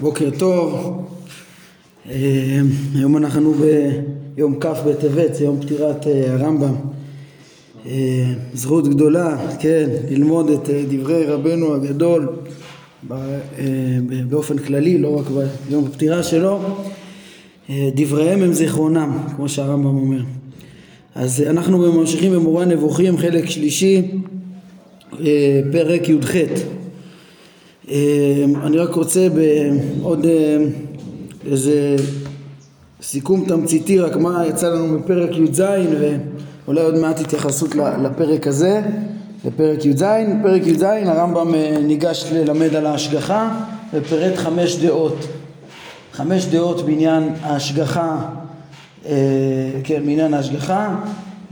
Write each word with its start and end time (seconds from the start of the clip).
בוקר 0.00 0.30
טוב, 0.38 0.96
אה, 2.10 2.60
היום 2.94 3.16
אנחנו 3.16 3.54
ביום 4.34 4.60
כ' 4.60 4.66
בטבת, 4.86 5.34
זה 5.34 5.44
יום 5.44 5.60
פטירת 5.60 6.06
אה, 6.06 6.32
הרמב"ם. 6.32 6.74
אה, 7.86 8.32
זכות 8.54 8.88
גדולה, 8.88 9.36
כן, 9.60 9.88
ללמוד 10.10 10.50
את 10.50 10.70
דברי 10.88 11.24
רבנו 11.24 11.74
הגדול 11.74 12.28
באופן 14.28 14.58
כללי, 14.58 14.98
לא 14.98 15.18
רק 15.18 15.26
ביום 15.68 15.84
הפטירה 15.84 16.22
שלו. 16.22 16.60
דבריהם 17.70 18.42
הם 18.42 18.52
זיכרונם, 18.52 19.18
כמו 19.36 19.48
שהרמב"ם 19.48 19.96
אומר. 19.96 20.22
אז 21.14 21.42
אנחנו 21.42 21.92
ממשיכים 21.92 22.32
במורה 22.32 22.64
נבוכים, 22.64 23.18
חלק 23.18 23.50
שלישי, 23.50 24.02
פרק 25.72 26.08
י"ח. 26.08 26.34
אמ, 27.90 28.56
אני 28.62 28.78
רק 28.78 28.94
רוצה 28.94 29.28
בעוד 29.28 30.24
אמ, 30.26 30.70
איזה 31.50 31.96
סיכום 33.02 33.44
תמציתי 33.48 33.98
רק 33.98 34.16
מה 34.16 34.46
יצא 34.46 34.68
לנו 34.68 34.98
בפרק 34.98 35.30
י"ז 35.36 35.62
ואולי 36.00 36.80
עוד 36.80 36.94
מעט 36.94 37.20
התייחסות 37.20 37.74
לפרק 37.74 38.46
הזה, 38.46 38.80
לפרק 39.44 39.84
י"ז. 39.84 40.04
פרק 40.42 40.66
י"ז 40.66 40.82
הרמב"ם 40.82 41.54
אה, 41.54 41.78
ניגש 41.82 42.24
ללמד 42.32 42.74
על 42.74 42.86
ההשגחה 42.86 43.60
ופירט 43.94 44.36
חמש 44.36 44.76
דעות. 44.76 45.26
חמש 46.12 46.46
דעות 46.46 46.86
בעניין 46.86 47.28
ההשגחה, 47.42 48.16
אה, 49.06 49.14
כן, 49.84 50.02
בעניין 50.06 50.34
ההשגחה. 50.34 50.96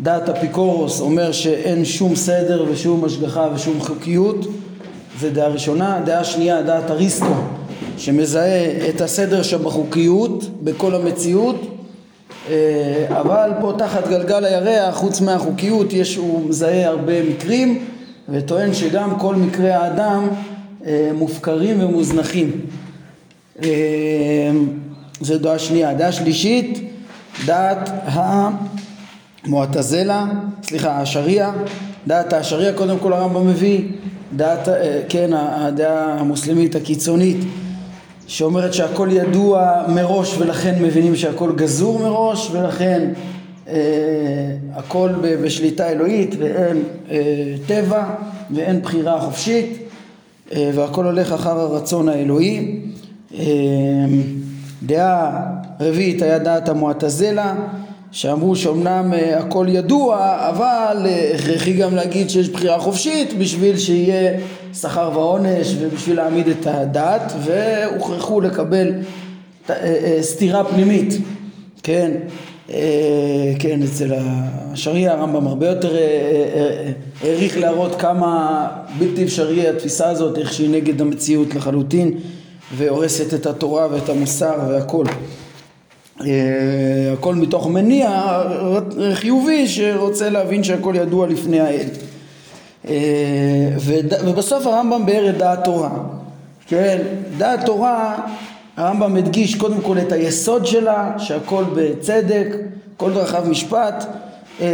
דעת 0.01 0.29
אפיקורוס 0.29 1.01
אומר 1.01 1.32
שאין 1.32 1.85
שום 1.85 2.15
סדר 2.16 2.65
ושום 2.71 3.05
השגחה 3.05 3.48
ושום 3.55 3.80
חוקיות 3.80 4.46
זה 5.20 5.30
דעה 5.30 5.48
ראשונה, 5.48 6.00
דעה 6.04 6.24
שנייה 6.24 6.62
דעת 6.62 6.91
אריסטו 6.91 7.34
שמזהה 7.98 8.88
את 8.88 9.00
הסדר 9.00 9.43
שבחוקיות 9.43 10.45
בכל 10.62 10.95
המציאות. 10.95 11.56
אה, 12.51 13.06
אבל 13.09 13.51
פה 13.60 13.73
תחת 13.79 14.09
גלגל 14.09 14.45
הירח 14.45 14.95
חוץ 14.95 15.21
מהחוקיות 15.21 15.93
יש, 15.93 16.16
הוא 16.16 16.48
מזהה 16.48 16.87
הרבה 16.87 17.23
מקרים 17.23 17.84
וטוען 18.29 18.74
שגם 18.74 19.18
כל 19.18 19.34
מקרי 19.34 19.71
האדם 19.71 20.29
אה, 20.87 21.10
מופקרים 21.15 21.84
ומוזנחים. 21.84 22.60
אה, 23.62 23.68
זו 25.21 25.38
דעה 25.38 25.59
שנייה. 25.59 25.95
דעה 25.95 26.12
שלישית 26.12 26.90
דעת 27.46 27.90
המועטזלה, 29.45 30.26
סליחה, 30.62 31.01
השריעה, 31.01 31.52
דעת 32.06 32.32
השריעה 32.32 32.73
קודם 32.73 32.99
כל 32.99 33.12
הרמב"ם 33.12 33.46
מביא 33.46 33.82
דעת, 34.37 34.68
אה, 34.68 35.01
כן, 35.09 35.30
הדעה 35.32 36.18
המוסלמית 36.21 36.74
הקיצונית 36.74 37.37
שאומרת 38.27 38.74
שהכל 38.74 39.09
ידוע 39.13 39.82
מראש 39.88 40.38
ולכן 40.38 40.74
מבינים 40.82 41.16
שהכל 41.16 41.52
גזור 41.57 41.99
מראש 41.99 42.51
ולכן 42.52 43.10
אה, 43.68 43.74
הכל 44.74 45.10
בשליטה 45.43 45.88
אלוהית 45.88 46.35
ואין 46.38 46.82
אה, 47.10 47.55
טבע 47.66 48.05
ואין 48.51 48.82
בחירה 48.82 49.21
חופשית 49.21 49.79
אה, 50.52 50.71
והכל 50.74 51.05
הולך 51.05 51.32
אחר 51.32 51.60
הרצון 51.60 52.09
האלוהי. 52.09 52.80
אה, 53.38 53.45
דעה 54.82 55.43
רביעית 55.80 56.23
היה 56.23 56.38
דעת 56.38 56.68
המועטזלה 56.68 57.55
שאמרו 58.15 58.57
שאומנם 58.57 59.12
אה, 59.15 59.38
הכל 59.38 59.66
ידוע 59.68 60.37
אבל 60.48 60.96
אה, 61.07 61.32
הכרחי 61.34 61.73
גם 61.73 61.95
להגיד 61.95 62.30
שיש 62.30 62.48
בחירה 62.48 62.79
חופשית 62.79 63.38
בשביל 63.38 63.79
שיהיה 63.79 64.41
שכר 64.75 65.10
ועונש 65.15 65.75
ובשביל 65.81 66.16
להעמיד 66.16 66.48
את 66.48 66.66
הדת 66.66 67.32
והוכרחו 67.44 68.41
לקבל 68.41 68.93
אה, 69.71 70.19
סתירה 70.21 70.65
פנימית. 70.65 71.15
כן 71.82 72.10
כן 73.59 73.83
אצל 73.84 74.12
השריעה 74.15 75.15
הרמב"ם 75.15 75.47
הרבה 75.47 75.69
יותר 75.69 75.97
העריך 77.22 77.59
להראות 77.59 78.00
כמה 78.00 78.66
בלתי 78.99 79.25
אפשרי 79.25 79.69
התפיסה 79.69 80.09
הזאת 80.09 80.39
איך 80.39 80.53
שהיא 80.53 80.71
נגד 80.71 81.00
המציאות 81.00 81.55
לחלוטין 81.55 82.19
והורסת 82.77 83.34
את 83.34 83.47
התורה 83.47 83.89
ואת 83.91 84.09
המוסר 84.09 84.55
והכל 84.69 85.05
הכל 87.13 87.35
מתוך 87.35 87.67
מניע 87.67 88.43
חיובי 89.13 89.69
שרוצה 89.69 90.31
להבין 90.31 90.65
שהכל 90.65 90.95
ידוע 90.97 91.27
לפני 91.27 91.61
האל. 91.61 91.87
אה, 92.89 92.95
ובסוף 94.25 94.67
הרמב"ם 94.67 95.07
באר 95.07 95.31
את 95.31 95.39
דעת 95.39 95.65
תורה. 95.65 95.91
כן, 96.67 96.99
דעת 97.39 97.67
תורה, 97.67 98.17
הרמב"ם 98.77 99.17
הדגיש 99.17 99.55
קודם 99.55 99.81
כל 99.81 99.99
את 99.99 100.13
היסוד 100.13 100.67
שלה, 100.67 101.13
שהכל 101.19 101.65
בצדק, 101.75 102.47
כל 102.97 103.13
דרכיו 103.13 103.45
משפט, 103.49 104.05
אה, 104.61 104.67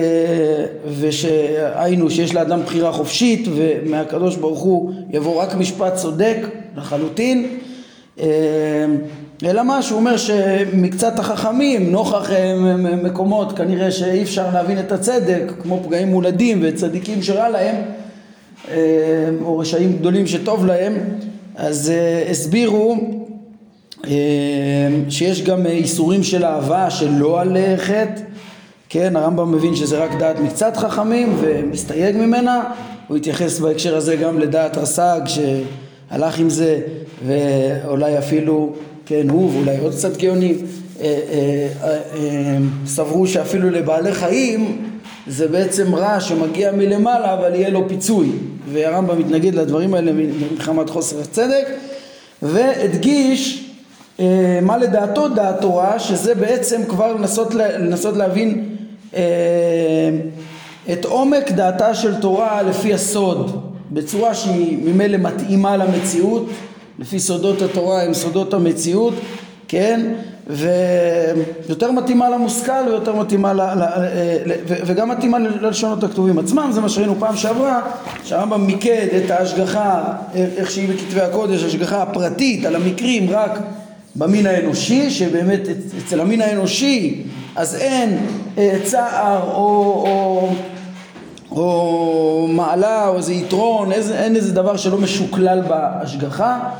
ושהיינו 1.01 2.11
שיש 2.11 2.34
לאדם 2.34 2.62
בחירה 2.62 2.93
חופשית 2.93 3.49
ומהקדוש 3.55 4.37
ברוך 4.37 4.61
הוא 4.61 4.93
יבוא 5.11 5.43
רק 5.43 5.55
משפט 5.55 5.95
צודק 5.95 6.37
לחלוטין. 6.77 7.59
אלא 9.45 9.62
מה 9.62 9.83
שהוא 9.83 9.99
אומר 9.99 10.17
שמקצת 10.17 11.19
החכמים 11.19 11.93
נוכח 11.93 12.31
אה, 12.31 12.55
מקומות 13.03 13.56
כנראה 13.56 13.91
שאי 13.91 14.23
אפשר 14.23 14.51
להבין 14.53 14.78
את 14.78 14.93
הצדק 14.93 15.53
כמו 15.62 15.81
פגעים 15.84 16.09
מולדים 16.09 16.61
וצדיקים 16.62 17.23
שרע 17.23 17.49
להם 17.49 17.77
אה, 18.71 18.77
או 19.43 19.59
רשעים 19.59 19.97
גדולים 19.99 20.27
שטוב 20.27 20.67
להם 20.67 20.95
אז 21.56 21.91
אה, 21.91 22.31
הסבירו 22.31 22.97
שיש 25.09 25.43
גם 25.43 25.67
איסורים 25.67 26.22
של 26.22 26.45
אהבה 26.45 26.91
שלא 26.91 27.41
על 27.41 27.57
חטא. 27.77 28.21
כן 28.89 29.17
הרמב"ם 29.17 29.53
מבין 29.53 29.77
שזה 29.77 29.99
רק 29.99 30.11
דעת 30.19 30.41
מקצת 30.41 30.77
חכמים 30.77 31.37
ומסתייג 31.41 32.17
ממנה. 32.17 32.62
הוא 33.09 33.17
התייחס 33.17 33.59
בהקשר 33.59 33.97
הזה 33.97 34.17
גם 34.17 34.39
לדעת 34.39 34.78
רס"ג 34.78 35.21
שהלך 35.27 36.39
עם 36.39 36.51
זה 36.51 36.81
ואולי 37.27 38.19
אפילו 38.19 38.72
כן, 39.10 39.31
הוא 39.31 39.50
ואולי 39.54 39.78
עוד 39.78 39.93
קצת 39.93 40.16
גאונים, 40.16 40.56
אה, 41.00 41.04
אה, 41.04 41.98
אה, 42.15 42.56
סברו 42.87 43.26
שאפילו 43.26 43.71
לבעלי 43.71 44.12
חיים 44.12 44.91
זה 45.26 45.48
בעצם 45.48 45.94
רע 45.94 46.21
שמגיע 46.21 46.72
מלמעלה 46.72 47.34
אבל 47.34 47.54
יהיה 47.54 47.71
לו 47.71 47.88
פיצוי. 47.88 48.28
והרמב"ם 48.72 49.19
מתנגד 49.19 49.54
לדברים 49.54 49.94
האלה 49.94 50.12
מחמת 50.56 50.91
חוסר 50.91 51.21
הצדק 51.21 51.66
והדגיש 52.43 53.71
מה 54.62 54.76
לדעתו 54.76 55.28
דעת 55.28 55.60
תורה 55.60 55.98
שזה 55.98 56.34
בעצם 56.34 56.81
כבר 56.88 57.12
לנסות, 57.12 57.54
לנסות 57.54 58.16
להבין 58.16 58.77
את 60.92 61.04
עומק 61.04 61.50
דעתה 61.50 61.94
של 61.94 62.21
תורה 62.21 62.62
לפי 62.62 62.94
הסוד 62.94 63.72
בצורה 63.91 64.34
שהיא 64.34 64.78
ממילא 64.84 65.16
מתאימה 65.16 65.77
למציאות 65.77 66.47
לפי 67.00 67.21
סודות 67.21 67.62
התורה 67.62 68.03
הם 68.03 68.15
סודות 68.15 68.55
המציאות, 68.55 69.15
כן? 69.69 70.12
ויותר 70.47 71.91
מתאימה 71.91 72.31
למושכל 72.31 72.72
ויותר 72.87 73.16
מתאימה 73.16 73.53
ל, 73.53 73.61
ל, 73.61 73.83
ל, 74.47 74.53
וגם 74.66 75.09
מתאימה 75.09 75.39
ללשונות 75.39 76.05
הכתובים 76.05 76.39
עצמם, 76.39 76.71
זה 76.72 76.81
מה 76.81 76.89
שראינו 76.89 77.15
פעם 77.19 77.37
שעברה, 77.37 77.81
שהרמב"ם 78.25 78.66
מיקד 78.66 79.06
את 79.25 79.31
ההשגחה, 79.31 80.03
איך 80.34 80.71
שהיא 80.71 80.89
בכתבי 80.89 81.21
הקודש, 81.21 81.65
השגחה 81.65 82.03
הפרטית 82.03 82.65
על 82.65 82.77
המקרים 82.77 83.31
רק 83.31 83.59
במין 84.16 84.47
האנושי, 84.47 85.10
שבאמת 85.10 85.60
אצל 85.99 86.21
המין 86.21 86.41
האנושי 86.41 87.22
אז 87.56 87.75
אין 87.75 88.27
אה, 88.59 88.78
צער 88.84 89.43
או, 89.43 89.59
או 90.06 90.49
או 91.50 92.47
מעלה 92.50 93.09
או 93.09 93.16
איזה 93.16 93.33
יתרון, 93.33 93.93
אין 93.93 94.37
איזה 94.37 94.55
דבר 94.55 94.77
שלא 94.77 94.99
משוקלל 94.99 95.62
בהשגחה, 95.69 96.59
אה, 96.63 96.71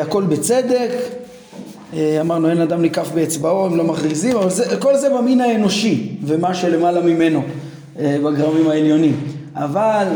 הכל 0.00 0.22
בצדק, 0.22 0.90
אה, 1.96 2.18
אמרנו 2.20 2.50
אין 2.50 2.60
אדם 2.60 2.82
ניקף 2.82 3.10
באצבעו, 3.14 3.66
הם 3.66 3.76
לא 3.76 3.84
מכריזים, 3.84 4.36
אבל 4.36 4.50
זה, 4.50 4.76
כל 4.76 4.96
זה 4.96 5.10
במין 5.10 5.40
האנושי 5.40 6.08
ומה 6.24 6.54
שלמעלה 6.54 7.00
ממנו 7.00 7.42
אה, 7.98 8.16
בגרמים 8.24 8.70
העליונים, 8.70 9.16
אבל, 9.54 10.06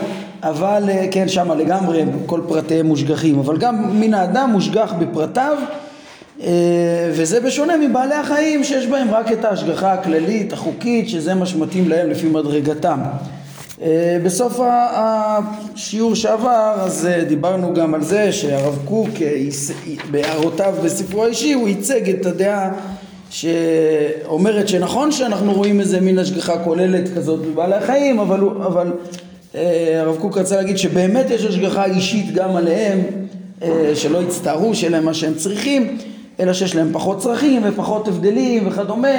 אבל 0.42 0.82
אה, 0.88 1.06
כן 1.10 1.28
שמה 1.28 1.54
לגמרי 1.54 2.04
כל 2.26 2.40
פרטיהם 2.48 2.86
מושגחים, 2.86 3.38
אבל 3.38 3.56
גם 3.56 4.00
מין 4.00 4.14
האדם 4.14 4.50
מושגח 4.52 4.94
בפרטיו 4.98 5.56
אה, 6.42 7.10
וזה 7.12 7.40
בשונה 7.40 7.76
מבעלי 7.76 8.14
החיים 8.14 8.64
שיש 8.64 8.86
בהם 8.86 9.10
רק 9.10 9.32
את 9.32 9.44
ההשגחה 9.44 9.92
הכללית, 9.92 10.52
החוקית, 10.52 11.08
שזה 11.08 11.34
מה 11.34 11.46
שמתאים 11.46 11.88
להם 11.88 12.10
לפי 12.10 12.28
מדרגתם. 12.28 12.98
אה, 13.82 14.18
בסוף 14.24 14.60
השיעור 14.64 16.14
שעבר 16.14 16.74
אז 16.80 17.06
אה, 17.06 17.24
דיברנו 17.24 17.74
גם 17.74 17.94
על 17.94 18.02
זה 18.02 18.32
שהרב 18.32 18.78
קוק 18.84 19.08
בהערותיו 20.10 20.74
בספרו 20.84 21.24
האישי 21.24 21.52
הוא 21.52 21.68
ייצג 21.68 22.10
את 22.10 22.26
הדעה 22.26 22.72
שאומרת 23.30 24.68
שנכון 24.68 25.12
שאנחנו 25.12 25.52
רואים 25.52 25.80
איזה 25.80 26.00
מין 26.00 26.18
השגחה 26.18 26.58
כוללת 26.58 27.14
כזאת 27.14 27.40
בבעלי 27.40 27.74
החיים 27.74 28.18
אבל, 28.18 28.40
אבל 28.40 28.92
הרב 30.00 30.16
קוק 30.20 30.38
רצה 30.38 30.56
להגיד 30.56 30.78
שבאמת 30.78 31.30
יש 31.30 31.44
השגחה 31.44 31.84
אישית 31.84 32.34
גם 32.34 32.56
עליהם 32.56 33.00
שלא 33.94 34.22
יצטערו, 34.22 34.74
שיהיה 34.74 34.90
להם 34.90 35.04
מה 35.04 35.14
שהם 35.14 35.34
צריכים, 35.34 35.98
אלא 36.40 36.52
שיש 36.52 36.76
להם 36.76 36.88
פחות 36.92 37.18
צרכים 37.18 37.62
ופחות 37.64 38.08
הבדלים 38.08 38.68
וכדומה 38.68 39.18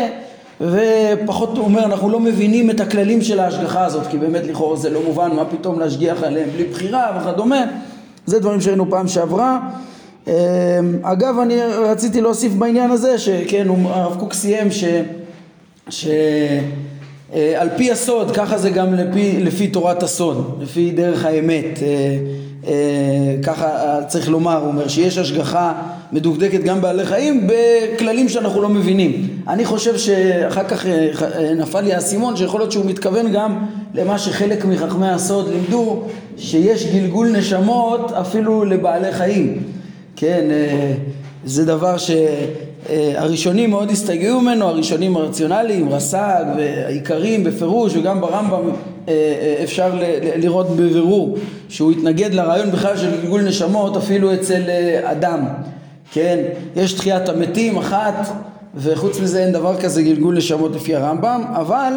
ופחות, 0.62 1.57
הוא 1.57 1.66
אומר, 1.66 1.86
אנחנו 1.86 2.10
לא 2.10 2.19
מבינים 2.19 2.69
את 2.69 2.80
הכללים 2.80 3.22
של 3.22 3.40
ההשגחה 3.40 3.86
הזאת, 3.86 4.07
כי 4.07 4.18
באמת 4.18 4.44
לכאורה 4.48 4.75
זה 4.75 4.90
לא 4.90 5.02
מובן, 5.04 5.31
מה 5.36 5.46
פתאום 5.46 5.80
להשגיח 5.80 6.24
עליהם 6.24 6.50
בלי 6.54 6.63
בחירה 6.63 7.19
וכדומה, 7.22 7.66
זה 8.25 8.40
דברים 8.40 8.62
שהיינו 8.62 8.90
פעם 8.90 9.07
שעברה. 9.07 9.60
אמ, 10.28 10.34
אגב, 11.02 11.40
אני 11.40 11.62
רציתי 11.62 12.22
להוסיף 12.22 12.54
בעניין 12.54 12.92
הזה, 12.92 13.18
שכן, 13.18 13.68
הרב 13.86 14.19
קוק 14.19 14.34
סיים 14.34 14.72
ש... 14.72 14.84
ש... 15.90 16.07
אה, 17.34 17.62
על 17.62 17.69
פי 17.78 17.92
הסוד, 17.92 18.31
ככה 18.31 18.57
זה 18.57 18.69
גם 18.69 18.94
לפי, 18.94 19.44
לפי 19.44 19.68
תורת 19.68 20.04
הסוד, 20.04 20.57
לפי 20.62 20.92
דרך 20.92 21.25
האמת. 21.25 21.80
אה, 22.68 22.72
אה, 22.72 23.36
ככה 23.44 24.00
צריך 24.08 24.30
לומר, 24.30 24.58
הוא 24.58 24.68
אומר 24.68 24.88
שיש 24.88 25.18
השגחה 25.18 25.74
מדוקדקת 26.12 26.64
גם 26.64 26.82
בעלי 26.82 27.06
חיים 27.06 27.48
בכללים 27.48 28.30
שאנחנו 28.30 28.62
לא 28.62 28.70
מבינים. 28.70 29.28
אני 29.48 29.66
חושב 29.66 29.98
שאחר 29.98 30.64
כך 30.64 30.86
נפל 31.58 31.82
לי 31.82 31.94
האסימון 31.94 32.36
שיכול 32.36 32.60
להיות 32.60 32.72
שהוא 32.72 32.86
מתכוון 32.86 33.32
גם 33.32 33.66
למה 33.94 34.20
שחלק 34.20 34.66
מחכמי 34.66 35.10
הסוד 35.10 35.50
לימדו, 35.50 36.04
שיש 36.38 36.86
גלגול 36.86 37.28
נשמות 37.38 38.12
אפילו 38.12 38.66
לבעלי 38.66 39.12
חיים. 39.12 39.64
כן, 40.16 40.46
זה 41.46 41.66
דבר 41.66 41.98
ש... 41.98 42.12
אה, 42.90 43.14
הראשונים 43.18 43.70
מאוד 43.70 43.90
הסתייגו 43.90 44.42
ממנו, 44.42 44.66
הראשונים 44.66 45.16
הרציונליים, 45.18 45.90
רס"ג 45.90 46.46
והעיקרים 46.58 47.44
בפירוש 47.44 47.96
וגם 47.96 48.22
ברמב"ם 48.22 48.54
אה, 48.54 48.60
אה, 48.60 48.94
אפשר 49.63 50.00
לראות 50.36 50.69
בבירור 50.69 51.38
שהוא 51.69 51.92
התנגד 51.92 52.34
לרעיון 52.34 52.72
בכלל 52.72 52.98
של 52.98 53.22
גלגול 53.22 53.42
נשמות 53.42 53.98
אפילו 53.98 54.34
אצל 54.34 54.62
אדם, 55.04 55.40
כן? 56.12 56.38
יש 56.75 56.94
תחיית 56.94 57.30
המתים 57.30 57.78
אחת 57.78 58.28
וחוץ 58.75 59.19
מזה 59.19 59.44
אין 59.44 59.52
דבר 59.52 59.81
כזה 59.81 60.04
גלגול 60.04 60.38
נשמות 60.38 60.75
לפי 60.75 60.96
הרמב"ם, 60.96 61.44
אבל 61.56 61.94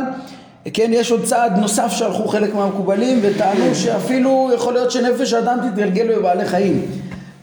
כן, 0.75 0.90
יש 0.94 1.10
עוד 1.10 1.25
צעד 1.25 1.58
נוסף 1.58 1.93
שהלכו 1.93 2.28
חלק 2.28 2.55
מהמקובלים 2.55 3.20
וטענו 3.22 3.75
שאפילו 3.75 4.50
יכול 4.55 4.72
להיות 4.72 4.90
שנפש 4.90 5.32
האדם 5.32 5.58
תתגלגל 5.70 6.16
בבעלי 6.16 6.44
חיים 6.44 6.82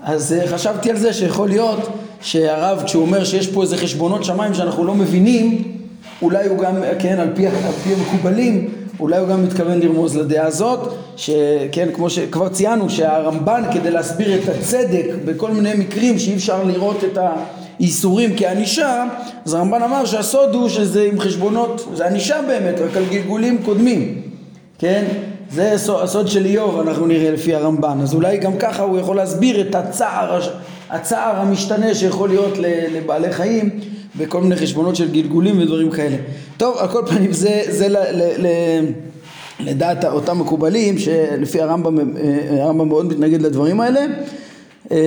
אז 0.04 0.36
חשבתי 0.48 0.90
על 0.90 0.98
זה 0.98 1.14
שיכול 1.14 1.50
להיות 1.50 1.90
שהרב 2.22 2.84
כשהוא 2.86 3.02
אומר 3.02 3.24
שיש 3.24 3.48
פה 3.48 3.62
איזה 3.62 3.78
חשבונות 3.78 4.24
שמיים 4.24 4.54
שאנחנו 4.54 4.86
לא 4.86 4.96
מבינים 4.96 5.64
אולי 6.22 6.48
הוא 6.48 6.58
גם, 6.58 6.76
כן, 7.00 7.20
על 7.20 7.30
פי, 7.36 7.48
על 7.48 7.54
פי 7.84 7.94
המקובלים 7.94 8.70
אולי 9.00 9.18
הוא 9.18 9.28
גם 9.28 9.44
מתכוון 9.44 9.80
לרמוז 9.80 10.18
לדעה 10.18 10.46
הזאת 10.46 10.80
שכן, 11.16 11.90
כמו 11.94 12.10
שכבר 12.10 12.50
ציינו 12.50 12.90
שהרמב"ן 12.90 13.64
כדי 13.74 13.92
להסביר 13.92 14.36
את 14.36 14.50
הצדק 14.50 15.06
בכל 15.26 15.52
מיני 15.52 15.74
מקרים 15.74 16.20
שאי 16.20 16.36
אפשר 16.36 16.64
לראות 16.64 17.04
את 17.04 17.18
האיסורים 17.18 18.34
כענישה 18.38 19.06
אז 19.46 19.54
הרמב"ן 19.54 19.84
אמר 19.84 20.06
שהסוד 20.06 20.56
הוא 20.56 20.70
שזה 20.70 21.04
עם 21.04 21.20
חשבונות, 21.20 21.88
זה 21.94 22.08
ענישה 22.08 22.42
באמת 22.48 22.76
רק 22.80 22.98
על 22.98 23.04
גלגולים 23.12 23.58
קודמים 23.66 24.22
כן, 24.80 25.06
זה 25.52 25.74
הסוד 26.04 26.28
של 26.28 26.46
איוב 26.46 26.80
אנחנו 26.80 27.06
נראה 27.06 27.32
לפי 27.32 27.56
הרמב"ן. 27.56 27.98
אז 28.02 28.14
אולי 28.14 28.38
גם 28.38 28.58
ככה 28.58 28.84
הוא 28.84 28.98
יכול 29.00 29.16
להסביר 29.16 29.62
את 29.62 29.76
הצער 29.76 30.42
הצער 30.90 31.36
המשתנה 31.36 31.96
שיכול 31.96 32.30
להיות 32.30 32.54
לבעלי 32.94 33.34
חיים 33.34 33.70
בכל 34.18 34.42
מיני 34.42 34.56
חשבונות 34.56 34.96
של 34.96 35.12
גלגולים 35.12 35.60
ודברים 35.62 35.92
כאלה. 35.92 36.16
טוב, 36.58 36.78
על 36.78 36.88
כל 36.88 37.02
פנים 37.08 37.32
זה, 37.32 37.62
זה 37.70 37.88
ל, 37.88 37.98
ל, 37.98 38.48
ל, 38.48 38.48
לדעת 39.60 40.06
אותם 40.06 40.40
מקובלים 40.40 40.98
שלפי 40.98 41.62
הרמב"ם, 41.62 42.00
אה, 42.00 42.64
הרמב"ם 42.64 42.88
מאוד 42.88 43.06
מתנגד 43.06 43.42
לדברים 43.42 43.82
האלה. 43.82 44.06
אה, 44.92 44.98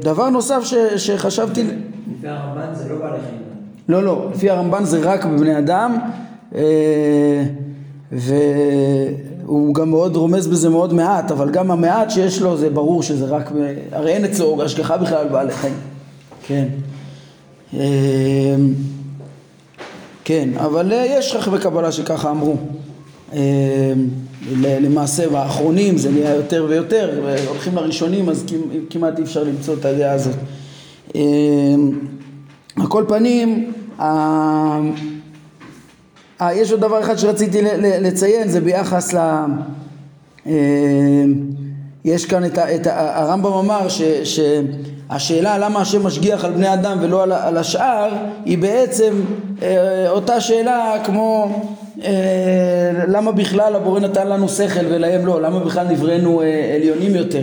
דבר 0.00 0.30
נוסף 0.30 0.60
ש, 0.64 0.74
שחשבתי... 0.96 1.64
לפי 2.18 2.28
הרמב"ן 2.28 2.74
זה 2.74 2.88
לא 2.88 2.98
בעלי 2.98 3.18
חיים. 3.20 3.40
לא, 3.88 4.04
לא, 4.04 4.28
לפי 4.34 4.50
הרמב"ן 4.50 4.84
זה 4.84 4.98
רק 5.02 5.24
בבני 5.24 5.58
אדם. 5.58 5.98
אה, 6.54 7.44
ו... 8.12 8.34
הוא 9.50 9.74
גם 9.74 9.90
מאוד 9.90 10.16
רומז 10.16 10.46
בזה 10.46 10.68
מאוד 10.68 10.94
מעט, 10.94 11.30
אבל 11.30 11.50
גם 11.50 11.70
המעט 11.70 12.10
שיש 12.10 12.42
לו 12.42 12.56
זה 12.56 12.70
ברור 12.70 13.02
שזה 13.02 13.26
רק, 13.26 13.50
הרי 13.92 14.12
אין 14.12 14.24
אצלו 14.24 14.62
השגחה 14.62 14.96
בכלל 14.96 15.18
על 15.18 15.28
בעלי 15.28 15.52
חיים, 15.52 15.74
כן. 16.46 16.68
אמ, 17.74 17.78
כן, 20.24 20.48
אבל 20.56 20.92
יש 21.06 21.36
חכמי 21.36 21.58
קבלה 21.58 21.92
שככה 21.92 22.30
אמרו. 22.30 22.56
אמ, 23.32 23.38
למעשה 24.60 25.28
באחרונים 25.28 25.98
זה 25.98 26.10
נהיה 26.10 26.34
יותר 26.34 26.66
ויותר, 26.68 27.36
הולכים 27.48 27.76
לראשונים 27.76 28.28
אז 28.28 28.44
כמעט 28.90 29.18
אי 29.18 29.24
אפשר 29.24 29.44
למצוא 29.44 29.74
את 29.74 29.84
הדעה 29.84 30.12
הזאת. 30.12 30.34
אמ, 31.14 31.98
על 32.76 32.86
כל 32.86 33.04
פנים, 33.08 33.72
אה, 34.00 34.80
יש 36.54 36.72
עוד 36.72 36.80
דבר 36.80 37.00
אחד 37.00 37.16
שרציתי 37.16 37.62
לציין, 37.78 38.48
זה 38.48 38.60
ביחס 38.60 39.12
ל... 39.12 39.18
אה, 40.46 40.52
יש 42.04 42.26
כאן 42.26 42.44
את, 42.44 42.86
הרמב"ם 42.86 43.52
אמר 43.52 43.88
ש, 44.24 44.40
שהשאלה 45.10 45.58
למה 45.58 45.80
השם 45.80 46.06
משגיח 46.06 46.44
על 46.44 46.52
בני 46.52 46.74
אדם 46.74 46.98
ולא 47.00 47.22
על, 47.22 47.32
על 47.32 47.56
השאר 47.56 48.08
היא 48.44 48.58
בעצם 48.58 49.14
אה, 49.62 50.10
אותה 50.10 50.40
שאלה 50.40 50.94
כמו 51.04 51.60
אה, 52.04 52.10
למה 53.08 53.32
בכלל 53.32 53.76
הבורא 53.76 54.00
נתן 54.00 54.28
לנו 54.28 54.48
שכל 54.48 54.86
ולהם 54.88 55.26
לא, 55.26 55.42
למה 55.42 55.60
בכלל 55.60 55.86
נבראנו 55.88 56.42
אה, 56.42 56.74
עליונים 56.74 57.14
יותר? 57.14 57.42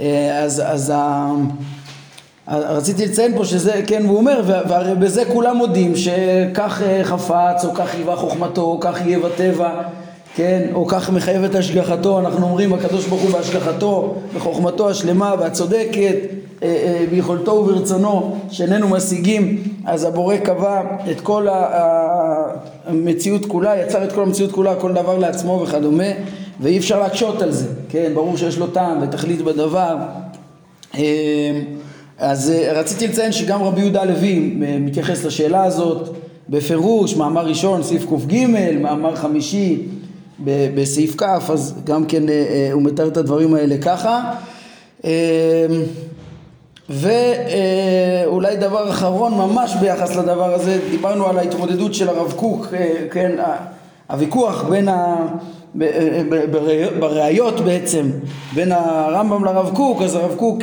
אה, 0.00 0.38
אז, 0.42 0.62
אז 0.64 0.92
רציתי 2.48 3.06
לציין 3.06 3.36
פה 3.36 3.44
שזה, 3.44 3.82
כן, 3.86 4.02
והוא 4.06 4.16
אומר, 4.16 4.42
והרי 4.44 4.94
בזה 4.94 5.24
כולם 5.24 5.56
מודים 5.56 5.96
שכך 5.96 6.82
אה, 6.84 7.00
חפץ, 7.04 7.64
או 7.64 7.74
כך 7.74 7.94
היווה 7.94 8.16
חוכמתו, 8.16 8.62
או 8.62 8.80
כך 8.80 9.00
יהיה 9.06 9.18
בטבע, 9.18 9.82
כן, 10.34 10.62
או 10.74 10.86
כך 10.86 11.10
מחייב 11.10 11.44
את 11.44 11.54
השגחתו, 11.54 12.18
אנחנו 12.18 12.46
אומרים 12.46 12.72
הקדוש 12.72 13.06
ברוך 13.06 13.22
הוא 13.22 13.30
בהשגחתו, 13.30 14.14
בחוכמתו 14.34 14.90
השלמה 14.90 15.34
והצודקת, 15.38 16.16
אה, 16.62 16.68
אה, 16.68 17.04
ביכולתו 17.10 17.50
וברצונו, 17.50 18.36
שאיננו 18.50 18.88
משיגים, 18.88 19.62
אז 19.84 20.04
הבורא 20.04 20.36
קבע 20.36 20.82
את 21.10 21.20
כל 21.20 21.46
המציאות 22.86 23.46
כולה, 23.46 23.80
יצר 23.80 24.04
את 24.04 24.12
כל 24.12 24.22
המציאות 24.22 24.52
כולה, 24.52 24.74
כל 24.76 24.92
דבר 24.92 25.18
לעצמו 25.18 25.60
וכדומה, 25.62 26.08
ואי 26.60 26.78
אפשר 26.78 27.00
להקשות 27.00 27.42
על 27.42 27.52
זה, 27.52 27.66
כן, 27.88 28.12
ברור 28.14 28.36
שיש 28.36 28.58
לו 28.58 28.66
טעם 28.66 29.02
ותכלית 29.02 29.42
בדבר. 29.42 29.96
אז 32.18 32.50
אה, 32.50 32.72
רציתי 32.80 33.08
לציין 33.08 33.32
שגם 33.32 33.62
רבי 33.62 33.80
יהודה 33.80 34.02
הלוי 34.02 34.58
אה, 34.62 34.76
מתייחס 34.80 35.24
לשאלה 35.24 35.64
הזאת 35.64 36.08
בפירוש, 36.48 37.16
מאמר 37.16 37.46
ראשון 37.46 37.82
סעיף 37.82 38.06
קג, 38.06 38.46
מאמר 38.80 39.16
חמישי 39.16 39.78
בסעיף 40.44 41.14
כ, 41.18 41.22
אז 41.22 41.74
גם 41.84 42.04
כן 42.06 42.28
אה, 42.28 42.68
הוא 42.72 42.82
מתאר 42.82 43.08
את 43.08 43.16
הדברים 43.16 43.54
האלה 43.54 43.76
ככה. 43.78 44.32
ואולי 46.90 48.56
דבר 48.56 48.90
אחרון 48.90 49.34
ממש 49.34 49.76
ביחס 49.80 50.16
לדבר 50.16 50.54
הזה, 50.54 50.78
דיברנו 50.90 51.26
על 51.26 51.38
ההתמודדות 51.38 51.94
של 51.94 52.08
הרב 52.08 52.32
קוק, 52.36 52.66
כן, 53.10 53.36
הוויכוח 54.10 54.62
בין 54.62 54.88
ה... 54.88 55.16
בראיות 57.00 57.60
בעצם 57.60 58.10
בין 58.54 58.72
הרמב"ם 58.72 59.44
לרב 59.44 59.70
קוק, 59.74 60.02
אז 60.02 60.14
הרב 60.14 60.34
קוק 60.36 60.62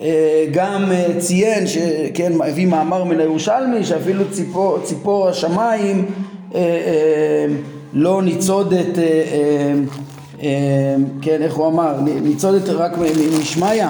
אה, 0.00 0.44
גם 0.52 0.92
אה, 0.92 1.06
ציין, 1.18 1.66
שכן, 1.66 2.32
הביא 2.44 2.66
מאמר 2.66 3.04
מן 3.04 3.20
הירושלמי, 3.20 3.84
שאפילו 3.84 4.24
ציפור, 4.30 4.78
ציפור 4.84 5.28
השמיים 5.28 6.06
אה, 6.54 7.46
לא 7.92 8.22
ניצודת, 8.22 8.98
כן, 11.22 11.42
איך 11.42 11.54
הוא 11.54 11.66
אמר, 11.66 12.00
ניצודת 12.22 12.68
רק 12.68 12.92
משמיא, 13.40 13.84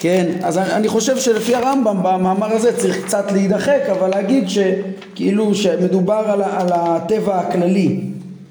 כן, 0.00 0.26
אז 0.42 0.58
אני 0.58 0.88
חושב 0.88 1.18
שלפי 1.18 1.54
הרמב"ם 1.54 1.98
במאמר 2.02 2.52
הזה 2.52 2.76
צריך 2.76 3.04
קצת 3.04 3.32
להידחק, 3.32 3.80
אבל 3.90 4.08
להגיד 4.08 4.44
שכאילו 4.48 5.54
שמדובר 5.54 6.24
על, 6.26 6.42
על 6.42 6.68
הטבע 6.72 7.38
הכללי, 7.38 8.00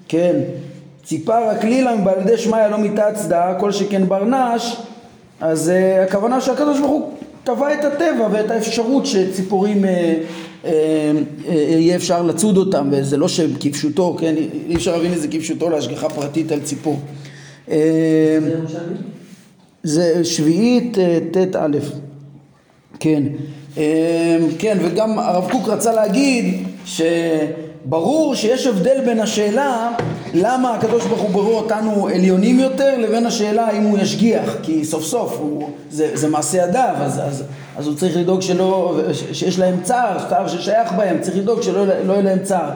כן, 0.07 0.33
ציפר 1.03 1.49
הכלילה 1.49 1.95
מבעל 1.95 2.21
ידי 2.21 2.37
שמיא 2.37 2.67
לא 2.67 2.77
מתעצדה, 2.77 3.53
כל 3.59 3.71
שכן 3.71 4.07
ברנש 4.07 4.77
אז 5.41 5.71
uh, 5.71 6.03
הכוונה 6.03 6.41
שהקדוש 6.41 6.79
ברוך 6.79 6.91
הוא 6.91 7.11
טבע 7.43 7.73
את 7.73 7.85
הטבע 7.85 8.27
ואת 8.31 8.51
האפשרות 8.51 9.05
שציפורים 9.05 9.83
uh, 9.83 9.87
יהיה 11.49 11.95
אפשר 11.95 12.21
לצוד 12.21 12.57
אותם 12.57 12.87
וזה 12.91 13.17
לא 13.17 13.27
שהם 13.27 13.51
כפשוטו, 13.59 14.17
כן, 14.19 14.35
אי 14.69 14.75
אפשר 14.75 14.91
להבין 14.95 15.13
את 15.13 15.21
זה 15.21 15.27
כפשוטו 15.27 15.69
להשגחה 15.69 16.09
פרטית 16.09 16.51
על 16.51 16.59
ציפור. 16.59 16.99
Uh, 17.67 17.71
זה 19.83 20.25
שביעית 20.25 20.97
ט"א, 21.31 21.67
כן. 22.99 23.23
כן, 24.59 24.77
וגם 24.81 25.19
הרב 25.19 25.51
קוק 25.51 25.67
רצה 25.67 25.93
להגיד 25.93 26.67
שברור 26.85 28.35
שיש 28.35 28.67
הבדל 28.67 29.01
בין 29.05 29.19
השאלה 29.19 29.91
למה 30.37 30.73
הקדוש 30.73 31.05
ברוך 31.05 31.21
הוא 31.21 31.29
ברא 31.29 31.53
אותנו 31.53 32.07
עליונים 32.07 32.59
יותר 32.59 32.97
לבין 32.97 33.25
השאלה 33.25 33.67
האם 33.67 33.83
הוא 33.83 33.97
ישגיח? 33.97 34.55
כי 34.63 34.85
סוף 34.85 35.03
סוף 35.03 35.37
הוא, 35.39 35.69
זה, 35.91 36.09
זה 36.13 36.29
מעשה 36.29 36.57
ידיו 36.57 36.93
אז, 36.97 37.19
אז, 37.19 37.43
אז 37.77 37.87
הוא 37.87 37.95
צריך 37.95 38.17
לדאוג 38.17 38.41
שלא, 38.41 38.99
שיש 39.33 39.59
להם 39.59 39.75
צער, 39.83 40.17
צער 40.29 40.47
ששייך 40.47 40.91
בהם 40.91 41.17
צריך 41.21 41.37
לדאוג 41.37 41.61
שלא 41.61 41.85
לא 42.05 42.13
יהיה 42.13 42.23
להם 42.23 42.39
צער. 42.43 42.69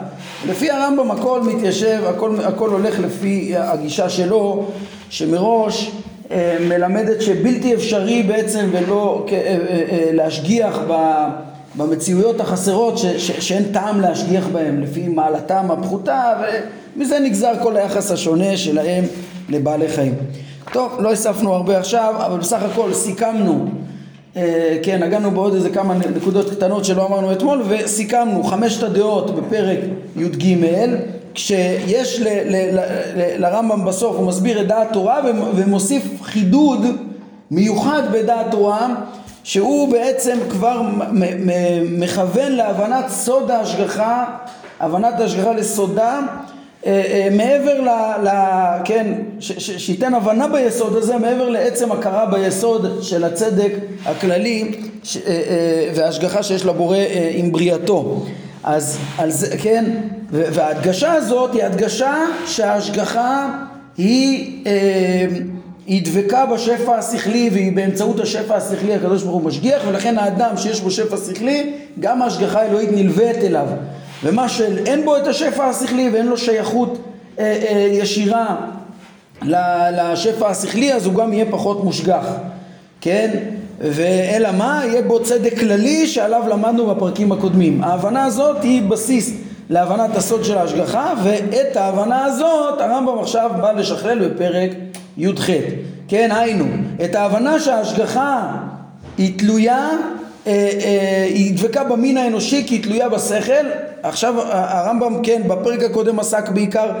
לפי 0.48 0.70
הרמב"ם 0.70 1.10
הכל 1.10 1.42
מתיישב, 1.42 2.02
הכל, 2.08 2.36
הכל 2.44 2.70
הולך 2.70 2.98
לפי 3.00 3.52
הגישה 3.56 4.08
שלו 4.08 4.66
שמראש 5.10 5.90
אה, 6.30 6.56
מלמדת 6.60 7.22
שבלתי 7.22 7.74
אפשרי 7.74 8.22
בעצם 8.22 8.68
ולא 8.72 9.26
אה, 9.32 9.36
אה, 9.36 10.10
להשגיח 10.12 10.78
ב... 10.88 10.92
במציאויות 11.74 12.40
החסרות 12.40 12.98
ש, 12.98 13.06
ש, 13.06 13.30
שאין 13.30 13.64
טעם 13.72 14.00
להשגיח 14.00 14.46
בהן 14.52 14.80
לפי 14.80 15.08
מעלתם 15.08 15.70
הפחותה 15.70 16.32
ומזה 16.96 17.18
נגזר 17.18 17.52
כל 17.62 17.76
היחס 17.76 18.10
השונה 18.10 18.56
שלהם 18.56 19.04
לבעלי 19.48 19.88
חיים. 19.88 20.14
טוב, 20.72 20.92
לא 20.98 21.12
אספנו 21.12 21.54
הרבה 21.54 21.78
עכשיו, 21.78 22.14
אבל 22.26 22.38
בסך 22.38 22.62
הכל 22.62 22.94
סיכמנו, 22.94 23.66
אה, 24.36 24.78
כן, 24.82 25.02
נגענו 25.02 25.30
בעוד 25.30 25.54
איזה 25.54 25.70
כמה 25.70 25.94
נקודות 25.94 26.50
קטנות 26.50 26.84
שלא 26.84 27.06
אמרנו 27.06 27.32
אתמול 27.32 27.62
וסיכמנו 27.68 28.44
חמשת 28.44 28.82
הדעות 28.82 29.36
בפרק 29.36 29.78
י"ג 30.16 30.56
כשיש 31.34 32.20
ל, 32.20 32.28
ל, 32.28 32.76
ל, 32.76 32.80
ל, 33.16 33.46
לרמב"ם 33.46 33.84
בסוף, 33.84 34.16
הוא 34.16 34.26
מסביר 34.26 34.60
את 34.60 34.66
דעת 34.66 34.92
תורה 34.92 35.20
ומוסיף 35.54 36.02
חידוד 36.22 36.86
מיוחד 37.50 38.02
בדעת 38.12 38.46
תורה 38.50 38.94
שהוא 39.44 39.92
בעצם 39.92 40.38
כבר 40.50 40.82
מכוון 41.90 42.52
להבנת 42.52 43.08
סוד 43.08 43.50
ההשגחה, 43.50 44.24
הבנת 44.80 45.20
ההשגחה 45.20 45.52
לסודה 45.52 46.20
אה, 46.86 47.02
אה, 47.06 47.28
מעבר 47.30 47.80
ל... 47.80 47.88
ל 48.26 48.28
כן, 48.84 49.14
שייתן 49.58 50.14
הבנה 50.14 50.48
ביסוד 50.48 50.96
הזה 50.96 51.16
מעבר 51.16 51.48
לעצם 51.48 51.92
הכרה 51.92 52.26
ביסוד 52.26 53.02
של 53.02 53.24
הצדק 53.24 53.72
הכללי 54.06 54.72
אה, 55.26 55.90
וההשגחה 55.94 56.42
שיש 56.42 56.64
לבורא 56.64 56.98
עם 57.34 57.52
בריאתו. 57.52 58.24
אז 58.64 58.98
על 59.18 59.30
זה, 59.30 59.58
כן, 59.58 59.84
וההדגשה 60.30 61.12
הזאת 61.12 61.54
היא 61.54 61.64
הדגשה 61.64 62.14
שההשגחה 62.46 63.48
היא 63.98 64.64
היא 65.90 66.02
דבקה 66.04 66.46
בשפע 66.46 66.98
השכלי 66.98 67.50
והיא 67.52 67.76
באמצעות 67.76 68.20
השפע 68.20 68.56
השכלי 68.56 68.94
הקדוש 68.94 69.22
ברוך 69.22 69.34
הוא 69.34 69.42
משגיח 69.42 69.82
ולכן 69.88 70.18
האדם 70.18 70.56
שיש 70.56 70.80
בו 70.80 70.90
שפע 70.90 71.16
שכלי 71.16 71.72
גם 72.00 72.22
ההשגחה 72.22 72.60
האלוהית 72.60 72.90
נלווית 72.92 73.36
אליו. 73.36 73.66
ומה 74.24 74.48
שאין 74.48 75.04
בו 75.04 75.16
את 75.16 75.26
השפע 75.26 75.64
השכלי 75.64 76.10
ואין 76.12 76.26
לו 76.26 76.38
שייכות 76.38 76.98
אה, 77.38 77.44
אה, 77.44 77.88
ישירה 77.92 78.56
לשפע 79.42 80.48
השכלי 80.48 80.94
אז 80.94 81.06
הוא 81.06 81.14
גם 81.14 81.32
יהיה 81.32 81.44
פחות 81.50 81.84
מושגח. 81.84 82.26
כן? 83.00 83.30
ואלא 83.80 84.52
מה? 84.52 84.82
יהיה 84.86 85.02
בו 85.02 85.22
צדק 85.22 85.58
כללי 85.58 86.06
שעליו 86.06 86.42
למדנו 86.50 86.86
בפרקים 86.86 87.32
הקודמים. 87.32 87.84
ההבנה 87.84 88.24
הזאת 88.24 88.62
היא 88.62 88.82
בסיס 88.82 89.32
להבנת 89.70 90.16
הסוד 90.16 90.44
של 90.44 90.58
ההשגחה 90.58 91.14
ואת 91.22 91.76
ההבנה 91.76 92.24
הזאת 92.24 92.80
הרמב"ם 92.80 93.18
עכשיו 93.18 93.50
בא 93.60 93.72
לשכלל 93.72 94.28
בפרק 94.28 94.70
י"ח, 95.18 95.50
כן 96.08 96.30
היינו, 96.32 96.66
את 97.04 97.14
ההבנה 97.14 97.60
שההשגחה 97.60 98.56
היא 99.18 99.38
תלויה, 99.38 99.88
אה, 100.46 100.52
אה, 100.84 101.26
היא 101.28 101.56
דבקה 101.56 101.84
במין 101.84 102.16
האנושי 102.16 102.64
כי 102.66 102.74
היא 102.74 102.82
תלויה 102.82 103.08
בשכל, 103.08 103.66
עכשיו 104.02 104.34
הרמב"ם 104.46 105.20
כן 105.22 105.42
בפרק 105.46 105.82
הקודם 105.82 106.20
עסק 106.20 106.48
בעיקר 106.48 106.92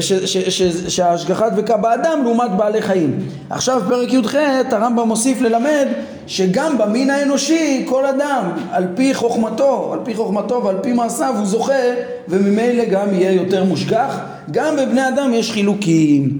ש, 0.00 0.12
ש, 0.12 0.36
ש, 0.36 0.62
שההשגחה 0.96 1.48
דבקה 1.48 1.76
באדם 1.76 2.20
לעומת 2.24 2.50
בעלי 2.56 2.82
חיים. 2.82 3.18
עכשיו 3.50 3.80
בפרק 3.86 4.12
י"ח 4.12 4.34
הרמב"ם 4.70 5.08
מוסיף 5.08 5.40
ללמד 5.40 5.86
שגם 6.26 6.78
במין 6.78 7.10
האנושי 7.10 7.84
כל 7.88 8.06
אדם 8.06 8.44
על 8.70 8.86
פי 8.94 9.14
חוכמתו, 9.14 9.90
על 9.92 9.98
פי 10.04 10.14
חוכמתו 10.14 10.64
ועל 10.64 10.76
פי 10.82 10.92
מעשיו 10.92 11.34
הוא 11.38 11.46
זוכה 11.46 11.72
וממילא 12.28 12.84
גם 12.84 13.14
יהיה 13.14 13.32
יותר 13.32 13.64
מושגח. 13.64 14.18
גם 14.50 14.76
בבני 14.76 15.08
אדם 15.08 15.34
יש 15.34 15.52
חילוקים. 15.52 16.38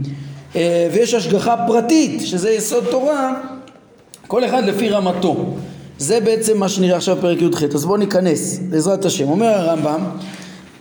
אה, 0.57 0.89
ויש 0.93 1.15
השגחה 1.15 1.55
פרטית, 1.67 2.21
שזה 2.21 2.51
יסוד 2.51 2.85
תורה, 2.91 3.35
כל 4.27 4.45
אחד 4.45 4.65
לפי 4.65 4.89
רמתו. 4.89 5.37
זה 5.99 6.21
בעצם 6.21 6.59
מה 6.59 6.69
שנראה 6.69 6.97
עכשיו 6.97 7.17
בפרק 7.17 7.43
י"ח. 7.43 7.63
אז 7.75 7.85
בואו 7.85 7.97
ניכנס, 7.97 8.59
בעזרת 8.59 9.05
השם. 9.05 9.29
אומר 9.29 9.47
הרמב"ם, 9.47 10.01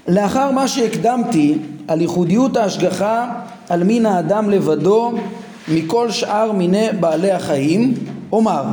לאחר 0.07 0.51
מה 0.51 0.67
שהקדמתי 0.67 1.57
על 1.87 2.01
ייחודיות 2.01 2.57
ההשגחה 2.57 3.31
על 3.69 3.83
מין 3.83 4.05
האדם 4.05 4.49
לבדו 4.49 5.11
מכל 5.67 6.11
שאר 6.11 6.51
מיני 6.51 6.87
בעלי 6.99 7.31
החיים, 7.31 7.93
אומר, 8.31 8.63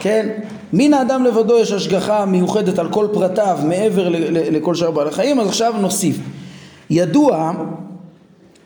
כן, 0.00 0.28
מין 0.72 0.94
האדם 0.94 1.24
לבדו 1.24 1.58
יש 1.58 1.72
השגחה 1.72 2.24
מיוחדת 2.24 2.78
על 2.78 2.88
כל 2.88 3.06
פרטיו 3.12 3.58
מעבר 3.64 4.08
לכל 4.30 4.74
שאר 4.74 4.90
בעלי 4.90 5.10
החיים, 5.10 5.40
אז 5.40 5.48
עכשיו 5.48 5.74
נוסיף. 5.80 6.16
ידוע 6.90 7.52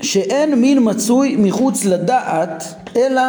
שאין 0.03 0.55
מין 0.55 0.79
מצוי 0.83 1.37
מחוץ 1.39 1.85
לדעת 1.85 2.75
אלא 2.97 3.23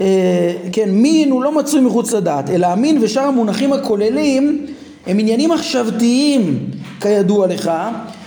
אה, 0.00 0.52
כן 0.72 0.90
מין 0.90 1.30
הוא 1.30 1.42
לא 1.42 1.58
מצוי 1.58 1.80
מחוץ 1.80 2.12
לדעת 2.12 2.50
אלא 2.50 2.66
המין 2.66 2.98
ושאר 3.00 3.22
המונחים 3.22 3.72
הכוללים 3.72 4.66
הם 5.06 5.18
עניינים 5.18 5.50
מחשבתיים 5.50 6.58
כידוע 7.00 7.46
לך 7.46 7.70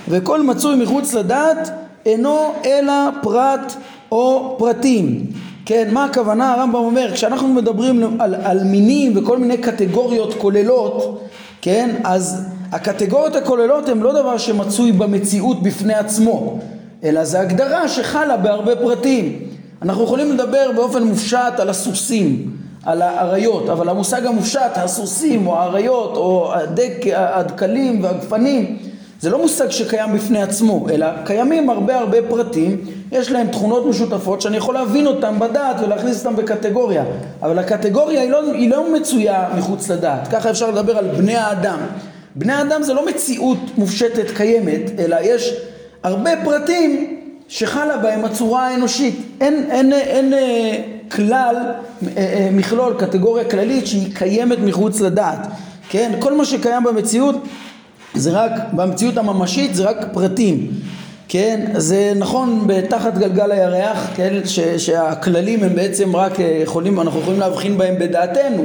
וכל 0.10 0.42
מצוי 0.44 0.76
מחוץ 0.76 1.14
לדעת 1.14 1.70
אינו 2.06 2.54
אלא 2.66 2.94
פרט 3.22 3.74
או 4.12 4.56
פרטים. 4.60 5.26
כן 5.66 5.90
מה 5.92 6.06
הכוונה? 6.06 6.54
הרמב"ם 6.54 6.76
אומר 6.76 7.12
כשאנחנו 7.14 7.48
מדברים 7.48 8.22
על, 8.22 8.36
על 8.36 8.64
מינים 8.64 9.14
וכל 9.16 9.38
מיני 9.38 9.58
קטגוריות 9.58 10.34
כוללות 10.34 11.22
כן 11.62 11.96
אז 12.04 12.46
הקטגוריות 12.72 13.36
הכוללות 13.36 13.90
הן 13.90 14.00
לא 14.00 14.22
דבר 14.22 14.38
שמצוי 14.38 14.92
במציאות 14.92 15.64
בפני 15.64 15.94
עצמו 15.94 16.60
אלא 17.04 17.24
זה 17.24 17.40
הגדרה 17.40 17.88
שחלה 17.88 18.38
בהרבה 18.38 18.76
פרטים. 18.76 19.40
אנחנו 19.82 20.04
יכולים 20.04 20.32
לדבר 20.32 20.72
באופן 20.76 21.04
מופשט 21.04 21.60
על 21.60 21.70
הסוסים, 21.70 22.52
על 22.86 23.02
האריות, 23.02 23.70
אבל 23.70 23.90
המושג 23.90 24.26
המופשט, 24.26 24.72
הסוסים 24.76 25.48
או 25.48 25.60
האריות 25.60 26.18
או 26.18 26.54
הדק, 26.54 27.06
הדקלים 27.16 28.04
והגפנים, 28.04 28.78
זה 29.20 29.30
לא 29.30 29.42
מושג 29.42 29.70
שקיים 29.70 30.14
בפני 30.14 30.42
עצמו, 30.42 30.90
אלא 30.90 31.08
קיימים 31.26 31.70
הרבה 31.70 32.00
הרבה 32.00 32.18
פרטים, 32.30 32.78
יש 33.12 33.32
להם 33.32 33.48
תכונות 33.48 33.86
משותפות 33.86 34.42
שאני 34.42 34.58
יכול 34.58 34.74
להבין 34.76 35.08
אותם 35.08 35.40
בדעת 35.40 35.76
ולהכניס 35.84 36.26
אותם 36.26 36.36
בקטגוריה, 36.36 37.04
אבל 37.42 37.60
הקטגוריה 37.60 38.22
היא 38.22 38.30
לא, 38.30 38.54
היא 38.54 38.70
לא 38.70 38.94
מצויה 38.94 39.50
מחוץ 39.58 39.90
לדעת, 39.90 40.28
ככה 40.28 40.50
אפשר 40.50 40.72
לדבר 40.72 40.98
על 40.98 41.08
בני 41.08 41.36
האדם. 41.36 41.80
בני 42.36 42.54
האדם 42.54 42.84
זה 42.84 42.94
לא 42.94 43.06
מציאות 43.06 43.58
מופשטת 43.78 44.32
קיימת, 44.36 45.00
אלא 45.00 45.18
יש 45.22 45.54
הרבה 46.04 46.32
פרטים 46.44 47.18
שחלה 47.48 47.98
בהם 47.98 48.26
הצורה 48.26 48.68
האנושית. 48.68 49.16
אין, 49.42 49.66
אין, 49.72 49.94
אין, 49.94 50.34
אין 50.34 50.34
כלל, 51.12 51.56
אה, 51.56 52.08
אה, 52.18 52.50
מכלול, 52.52 52.94
קטגוריה 53.00 53.50
כללית 53.50 53.88
שהיא 53.88 54.16
קיימת 54.16 54.58
מחוץ 54.60 55.02
לדעת. 55.02 55.48
כן? 55.90 56.12
כל 56.20 56.38
מה 56.38 56.46
שקיים 56.46 56.84
במציאות 56.84 57.36
זה 58.14 58.32
רק, 58.32 58.52
במציאות 58.74 59.18
הממשית 59.18 59.76
זה 59.76 59.84
רק 59.84 59.98
פרטים. 60.14 60.68
כן? 61.28 61.66
זה 61.76 62.14
נכון 62.16 62.64
בתחת 62.68 63.18
גלגל 63.18 63.52
הירח, 63.52 64.08
כן? 64.16 64.34
ש, 64.46 64.60
שהכללים 64.60 65.64
הם 65.64 65.76
בעצם 65.76 66.16
רק 66.16 66.40
אה, 66.40 66.60
יכולים, 66.64 67.00
אנחנו 67.00 67.20
יכולים 67.20 67.40
להבחין 67.40 67.78
בהם 67.78 67.96
בדעתנו, 68.00 68.64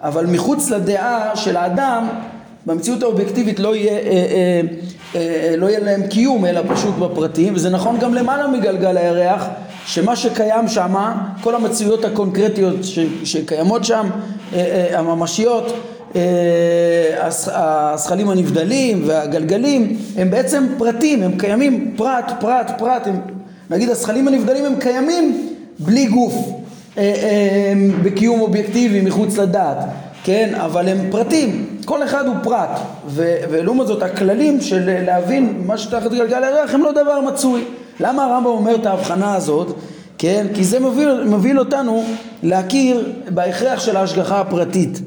אבל 0.00 0.26
מחוץ 0.26 0.70
לדעה 0.70 1.36
של 1.36 1.56
האדם, 1.56 2.08
במציאות 2.66 3.02
האובייקטיבית 3.02 3.60
לא 3.60 3.76
יהיה... 3.76 3.92
אה, 3.92 4.00
אה, 4.00 4.60
אה, 5.14 5.54
לא 5.56 5.66
יהיה 5.66 5.80
להם 5.80 6.06
קיום 6.06 6.46
אלא 6.46 6.60
פשוט 6.68 6.94
בפרטים 6.94 7.54
וזה 7.54 7.70
נכון 7.70 7.98
גם 7.98 8.14
למעלה 8.14 8.46
מגלגל 8.46 8.96
הירח 8.96 9.46
שמה 9.86 10.16
שקיים 10.16 10.68
שם 10.68 10.94
כל 11.40 11.54
המציאויות 11.54 12.04
הקונקרטיות 12.04 12.84
ש, 12.84 12.98
שקיימות 13.24 13.84
שם 13.84 14.08
אה, 14.52 14.58
אה, 14.58 14.98
הממשיות 14.98 15.72
הזכלים 17.46 18.30
הנבדלים 18.30 19.02
והגלגלים 19.06 19.96
הם 20.16 20.30
בעצם 20.30 20.66
פרטים 20.78 21.22
הם 21.22 21.32
קיימים 21.38 21.94
פרט 21.96 22.32
פרט 22.40 22.70
פרט 22.78 23.06
הם, 23.06 23.20
נגיד 23.70 23.88
הזכלים 23.88 24.28
הנבדלים 24.28 24.64
הם 24.64 24.74
קיימים 24.80 25.54
בלי 25.78 26.06
גוף 26.06 26.34
בקיום 28.02 28.40
אובייקטיבי 28.40 29.00
מחוץ 29.00 29.38
לדעת 29.38 29.78
כן? 30.24 30.54
אבל 30.54 30.88
הם 30.88 30.98
פרטים 31.10 31.66
כל 31.84 32.02
אחד 32.02 32.26
הוא 32.26 32.34
פרט, 32.42 32.78
ו- 33.06 33.36
ולעומת 33.50 33.86
זאת 33.86 34.02
הכללים 34.02 34.60
של 34.60 35.04
להבין 35.06 35.62
מה 35.66 35.78
שתחת 35.78 36.10
גלגל 36.10 36.44
הירח 36.44 36.74
הם 36.74 36.82
לא 36.82 36.92
דבר 36.92 37.20
מצוי. 37.20 37.64
למה 38.00 38.24
הרמב"ם 38.24 38.46
אומר 38.46 38.74
את 38.74 38.86
ההבחנה 38.86 39.34
הזאת? 39.34 39.76
כן? 40.18 40.46
כי 40.54 40.64
זה 40.64 40.80
מוביל, 40.80 41.24
מוביל 41.24 41.58
אותנו 41.58 42.04
להכיר 42.42 43.12
בהכרח 43.28 43.80
של 43.80 43.96
ההשגחה 43.96 44.40
הפרטית. 44.40 45.00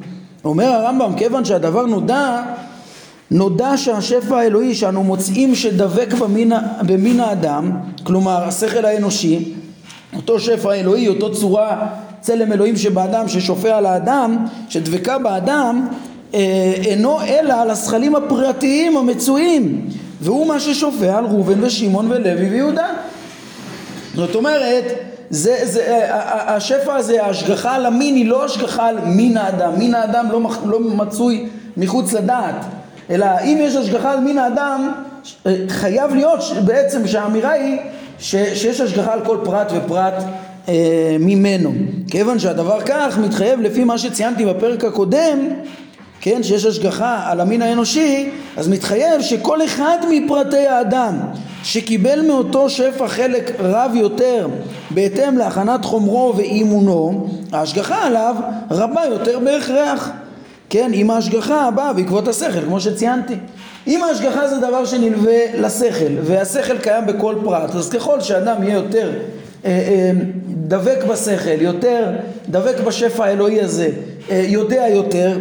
אומר 0.46 0.65
הרמב"ם, 0.65 1.13
כיוון 1.18 1.46
שהדבר 1.46 1.86
נודע, 1.86 2.42
נודע 3.32 3.77
שהשפע 3.77 4.38
האלוהי 4.38 4.75
שאנו 4.75 5.03
מוצאים 5.03 5.56
שדבק 5.56 6.13
במין, 6.13 6.53
במין 6.82 7.20
האדם, 7.20 7.72
כלומר 8.03 8.44
השכל 8.44 8.86
האנושי, 8.86 9.53
אותו 10.15 10.39
שפע 10.39 10.74
אלוהי, 10.74 11.08
אותו 11.08 11.32
צורה 11.32 11.88
צלם 12.22 12.53
אלוהים 12.53 12.77
שבאדם 12.77 13.27
ששופע 13.27 13.77
על 13.77 13.86
האדם, 13.86 14.46
שדבקה 14.70 15.20
באדם, 15.20 15.88
אינו 16.86 17.22
אלא 17.22 17.54
על 17.62 17.70
הזכלים 17.70 18.16
הפרטיים 18.16 18.98
המצויים 18.98 19.90
והוא 20.22 20.48
מה 20.48 20.60
ששופע 20.60 21.18
על 21.18 21.25
ראובן 21.25 21.63
ושמעון 21.63 22.12
ולוי 22.12 22.50
ויהודה. 22.50 22.88
זאת 24.16 24.36
אומרת 24.36 24.84
זה, 25.30 25.58
זה, 25.63 26.08
השפע 26.48 26.96
הזה, 26.96 27.24
ההשגחה 27.24 27.75
על 27.75 27.86
המין 27.86 28.16
היא 28.16 28.25
לא 28.25 28.46
השגחה 28.46 28.88
על 28.88 28.98
מין 29.06 29.38
האדם, 29.38 29.80
מין 29.80 29.96
האדם 29.96 30.32
לא, 30.32 30.42
לא 30.66 30.80
מצוי 30.80 31.46
מחוץ 31.78 32.13
לדעת, 32.13 32.66
אלא 33.10 33.25
אם 33.44 33.58
יש 33.62 33.75
השגחה 33.75 34.12
על 34.12 34.20
מין 34.20 34.38
האדם, 34.38 34.92
חייב 35.68 36.16
להיות 36.16 36.40
בעצם 36.66 37.08
שהאמירה 37.08 37.52
היא 37.52 37.78
ש, 38.20 38.36
שיש 38.36 38.82
השגחה 38.82 39.13
על 39.13 39.25
כל 39.25 39.38
פרט 39.44 39.72
ופרט 39.75 40.13
אה, 40.70 41.18
ממנו. 41.20 41.74
כיוון 42.08 42.40
שהדבר 42.40 42.82
כך 42.86 43.18
מתחייב 43.18 43.62
לפי 43.62 43.84
מה 43.84 43.98
שציינתי 43.98 44.46
בפרק 44.46 44.84
הקודם, 44.84 45.40
כן, 46.25 46.44
שיש 46.44 46.65
השגחה 46.65 47.22
על 47.25 47.42
המין 47.42 47.62
האנושי, 47.62 48.30
אז 48.58 48.68
מתחייב 48.68 49.22
שכל 49.22 49.65
אחד 49.65 49.98
מפרטי 50.12 50.68
האדם 50.68 51.20
שקיבל 51.63 52.22
מאותו 52.27 52.70
שפע 52.70 53.08
חלק 53.08 53.51
רב 53.60 53.92
יותר 53.96 54.48
בהתאם 54.89 55.38
להכנת 55.38 55.86
חומרו 55.86 56.34
ואימונו, 56.38 57.27
ההשגחה 57.51 58.06
עליו 58.06 58.36
רבה 58.72 59.01
יותר 59.06 59.39
בהכרח. 59.39 60.10
כן, 60.70 60.92
אם 60.94 61.12
ההשגחה 61.12 61.72
באה 61.72 61.94
בעקבות 61.94 62.27
השכל, 62.27 62.62
כמו 62.65 62.80
שציינתי. 62.80 63.36
אם 63.88 64.03
ההשגחה 64.03 64.48
זה 64.48 64.58
דבר 64.58 64.86
שנלווה 64.86 65.60
לשכל, 65.60 66.13
והשכל 66.24 66.77
קיים 66.77 67.06
בכל 67.06 67.36
פרט, 67.44 67.75
אז 67.75 67.89
ככל 67.89 68.22
שאדם 68.22 68.63
יהיה 68.63 68.75
יותר 68.75 69.12
אה, 69.65 69.72
אה, 69.72 70.12
דבק 70.68 71.03
בשכל, 71.10 71.62
יותר 71.62 72.12
דבק 72.50 72.80
בשפע 72.86 73.25
האלוהי 73.25 73.62
הזה, 73.62 73.89
אה, 74.32 74.44
יודע 74.48 74.86
יותר, 74.89 75.38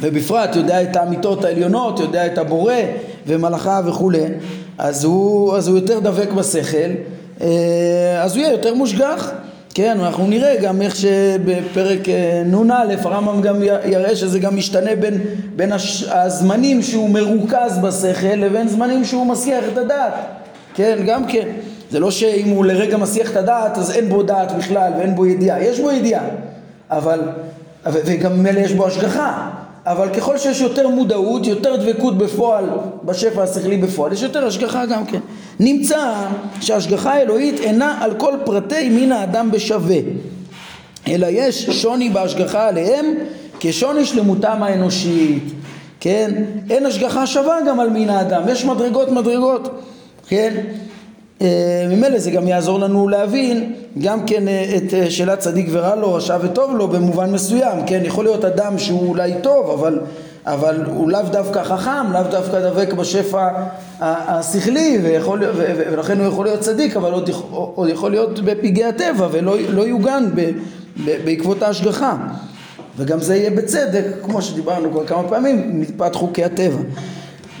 ובפרט 0.00 0.56
יודע 0.56 0.82
את 0.82 0.96
האמיתות 0.96 1.44
העליונות, 1.44 2.00
יודע 2.00 2.26
את 2.26 2.38
הבורא 2.38 2.74
ומלאכה 3.26 3.80
וכולי, 3.86 4.24
אז 4.78 5.04
הוא, 5.04 5.56
אז 5.56 5.68
הוא 5.68 5.76
יותר 5.76 6.00
דבק 6.00 6.32
בשכל, 6.32 6.90
אה, 7.40 8.22
אז 8.22 8.36
הוא 8.36 8.42
יהיה 8.42 8.52
יותר 8.52 8.74
מושגח. 8.74 9.30
כן, 9.74 10.00
אנחנו 10.00 10.26
נראה 10.26 10.56
גם 10.62 10.82
איך 10.82 10.96
שבפרק 10.96 12.08
אה, 12.08 12.42
נ"א 12.46 12.94
הרמב"ם 13.02 13.42
גם 13.42 13.62
יראה 13.84 14.16
שזה 14.16 14.38
גם 14.38 14.56
משתנה 14.56 14.90
בין, 15.00 15.20
בין 15.56 15.72
הש, 15.72 16.02
הזמנים 16.02 16.82
שהוא 16.82 17.10
מרוכז 17.10 17.78
בשכל 17.82 18.34
לבין 18.36 18.68
זמנים 18.68 19.04
שהוא 19.04 19.26
מסיח 19.26 19.64
את 19.72 19.78
הדעת, 19.78 20.12
כן, 20.74 20.98
גם 21.06 21.26
כן. 21.26 21.48
זה 21.90 22.00
לא 22.00 22.10
שאם 22.10 22.48
הוא 22.48 22.64
לרגע 22.64 22.96
מסיח 22.96 23.30
את 23.30 23.36
הדעת 23.36 23.78
אז 23.78 23.90
אין 23.90 24.08
בו 24.08 24.22
דעת 24.22 24.52
בכלל 24.52 24.92
ואין 24.98 25.14
בו 25.14 25.26
ידיעה, 25.26 25.64
יש 25.64 25.80
בו 25.80 25.90
ידיעה, 25.90 26.22
אבל, 26.90 27.20
וגם 27.86 28.38
ממילא 28.38 28.60
יש 28.60 28.72
בו 28.72 28.86
השגחה, 28.86 29.50
אבל 29.86 30.08
ככל 30.08 30.38
שיש 30.38 30.60
יותר 30.60 30.88
מודעות, 30.88 31.46
יותר 31.46 31.76
דבקות 31.76 32.18
בפועל, 32.18 32.64
בשפע 33.04 33.42
השכלי 33.42 33.76
בפועל, 33.76 34.12
יש 34.12 34.22
יותר 34.22 34.46
השגחה 34.46 34.86
גם 34.86 35.06
כן. 35.06 35.20
נמצא 35.60 36.14
שההשגחה 36.60 37.12
האלוהית 37.12 37.60
אינה 37.60 37.98
על 38.00 38.14
כל 38.14 38.32
פרטי 38.44 38.88
מין 38.88 39.12
האדם 39.12 39.50
בשווה, 39.50 39.96
אלא 41.08 41.26
יש 41.30 41.70
שוני 41.70 42.08
בהשגחה 42.08 42.68
עליהם 42.68 43.14
כשוני 43.60 44.04
שלמותם 44.04 44.62
האנושית, 44.62 45.42
כן? 46.00 46.44
אין 46.70 46.86
השגחה 46.86 47.26
שווה 47.26 47.56
גם 47.68 47.80
על 47.80 47.90
מין 47.90 48.10
האדם, 48.10 48.42
יש 48.48 48.64
מדרגות 48.64 49.10
מדרגות, 49.10 49.80
כן? 50.28 50.54
אה, 51.42 51.86
ממילא 51.90 52.18
זה 52.18 52.30
גם 52.30 52.48
יעזור 52.48 52.80
לנו 52.80 53.08
להבין 53.08 53.72
גם 53.98 54.26
כן 54.26 54.48
אה, 54.48 54.76
את 54.76 54.94
אה, 54.94 55.10
שאלת 55.10 55.38
צדיק 55.38 55.68
ורע 55.72 55.94
לו, 55.94 56.14
רשע 56.14 56.38
וטוב 56.42 56.76
לו 56.76 56.88
במובן 56.88 57.32
מסוים, 57.32 57.78
כן? 57.86 58.00
יכול 58.04 58.24
להיות 58.24 58.44
אדם 58.44 58.78
שהוא 58.78 59.08
אולי 59.08 59.32
טוב, 59.42 59.70
אבל, 59.70 60.00
אבל 60.46 60.84
הוא 60.86 61.10
לאו 61.10 61.22
דווקא 61.32 61.62
חכם, 61.64 62.12
לאו 62.12 62.22
דווקא 62.30 62.70
דבק 62.70 62.92
בשפע 62.92 63.48
השכלי, 64.00 64.98
ויכול, 65.02 65.42
ולכן 65.90 66.18
הוא 66.18 66.26
יכול 66.26 66.44
להיות 66.44 66.60
צדיק, 66.60 66.96
אבל 66.96 67.12
עוד, 67.12 67.30
עוד 67.50 67.88
יכול 67.88 68.10
להיות 68.10 68.40
בפגעי 68.40 68.84
הטבע 68.84 69.28
ולא 69.32 69.56
לא 69.68 69.82
יוגן 69.82 70.24
ב, 70.34 70.50
ב, 71.04 71.24
בעקבות 71.24 71.62
ההשגחה. 71.62 72.16
וגם 72.96 73.20
זה 73.20 73.36
יהיה 73.36 73.50
בצדק, 73.50 74.04
כמו 74.22 74.42
שדיברנו 74.42 74.90
כבר 74.90 75.06
כמה 75.06 75.28
פעמים, 75.28 75.80
מפאת 75.80 76.14
חוקי 76.14 76.44
הטבע. 76.44 76.78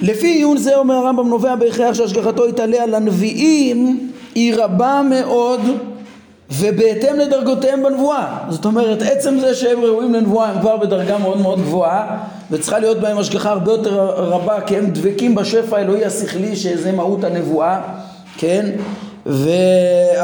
לפי 0.02 0.26
עיון 0.26 0.56
זה 0.56 0.76
אומר 0.76 0.94
הרמב"ם 0.94 1.28
נובע 1.28 1.54
בהכרח 1.54 1.94
שהשגחתו 1.94 2.48
יתעלה 2.48 2.82
על 2.82 2.94
הנביאים 2.94 4.10
היא 4.34 4.54
רבה 4.56 5.02
מאוד 5.10 5.60
ובהתאם 6.50 7.16
לדרגותיהם 7.16 7.82
בנבואה. 7.82 8.38
זאת 8.48 8.64
אומרת 8.64 9.02
עצם 9.02 9.38
זה 9.40 9.54
שהם 9.54 9.80
ראויים 9.80 10.14
לנבואה 10.14 10.48
הם 10.48 10.60
כבר 10.60 10.76
בדרגה 10.76 11.18
מאוד 11.18 11.40
מאוד 11.40 11.60
גבוהה 11.60 12.18
וצריכה 12.50 12.78
להיות 12.78 13.00
בהם 13.00 13.18
השגחה 13.18 13.50
הרבה 13.50 13.72
יותר 13.72 13.94
רבה 14.16 14.60
כי 14.60 14.76
הם 14.76 14.90
דבקים 14.90 15.34
בשפע 15.34 15.76
האלוהי 15.76 16.04
השכלי 16.04 16.56
שזה 16.56 16.92
מהות 16.92 17.24
הנבואה 17.24 17.80
כן? 18.38 18.70
ו... 19.26 19.50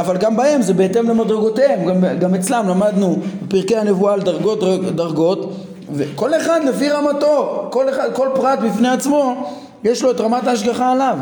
אבל 0.00 0.16
גם 0.16 0.36
בהם 0.36 0.62
זה 0.62 0.74
בהתאם 0.74 1.08
למדרגותיהם. 1.08 1.84
גם, 1.84 2.18
גם 2.18 2.34
אצלם 2.34 2.68
למדנו 2.68 3.16
בפרקי 3.42 3.76
הנבואה 3.76 4.12
על 4.12 4.20
דרגות 4.20 4.60
דרגות 4.94 5.52
וכל 5.94 6.34
אחד 6.34 6.60
לפי 6.68 6.88
רמתו 6.88 7.66
כל, 7.70 7.88
אחד, 7.88 8.08
כל 8.12 8.28
פרט 8.34 8.58
בפני 8.58 8.88
עצמו 8.88 9.50
יש 9.84 10.02
לו 10.02 10.10
את 10.10 10.20
רמת 10.20 10.46
ההשגחה 10.46 10.92
עליו. 10.92 11.18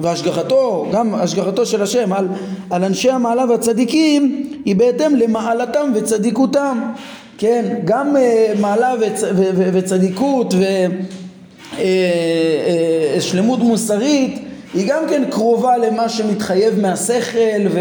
והשגחתו, 0.00 0.86
גם 0.92 1.14
השגחתו 1.14 1.66
של 1.66 1.82
השם 1.82 2.12
על, 2.12 2.28
על 2.70 2.84
אנשי 2.84 3.10
המעלה 3.10 3.44
והצדיקים 3.48 4.50
היא 4.64 4.76
בהתאם 4.76 5.16
למעלתם 5.16 5.92
וצדיקותם. 5.94 6.80
כן, 7.38 7.74
גם 7.84 8.16
uh, 8.16 8.60
מעלה 8.60 8.94
וצ, 9.00 9.22
ו, 9.22 9.50
ו, 9.56 9.70
וצדיקות 9.72 10.54
ושלמות 13.16 13.58
uh, 13.58 13.62
uh, 13.62 13.64
מוסרית 13.64 14.38
היא 14.74 14.88
גם 14.88 15.02
כן 15.08 15.22
קרובה 15.30 15.76
למה 15.76 16.08
שמתחייב 16.08 16.80
מהשכל 16.80 17.66
ו, 17.70 17.80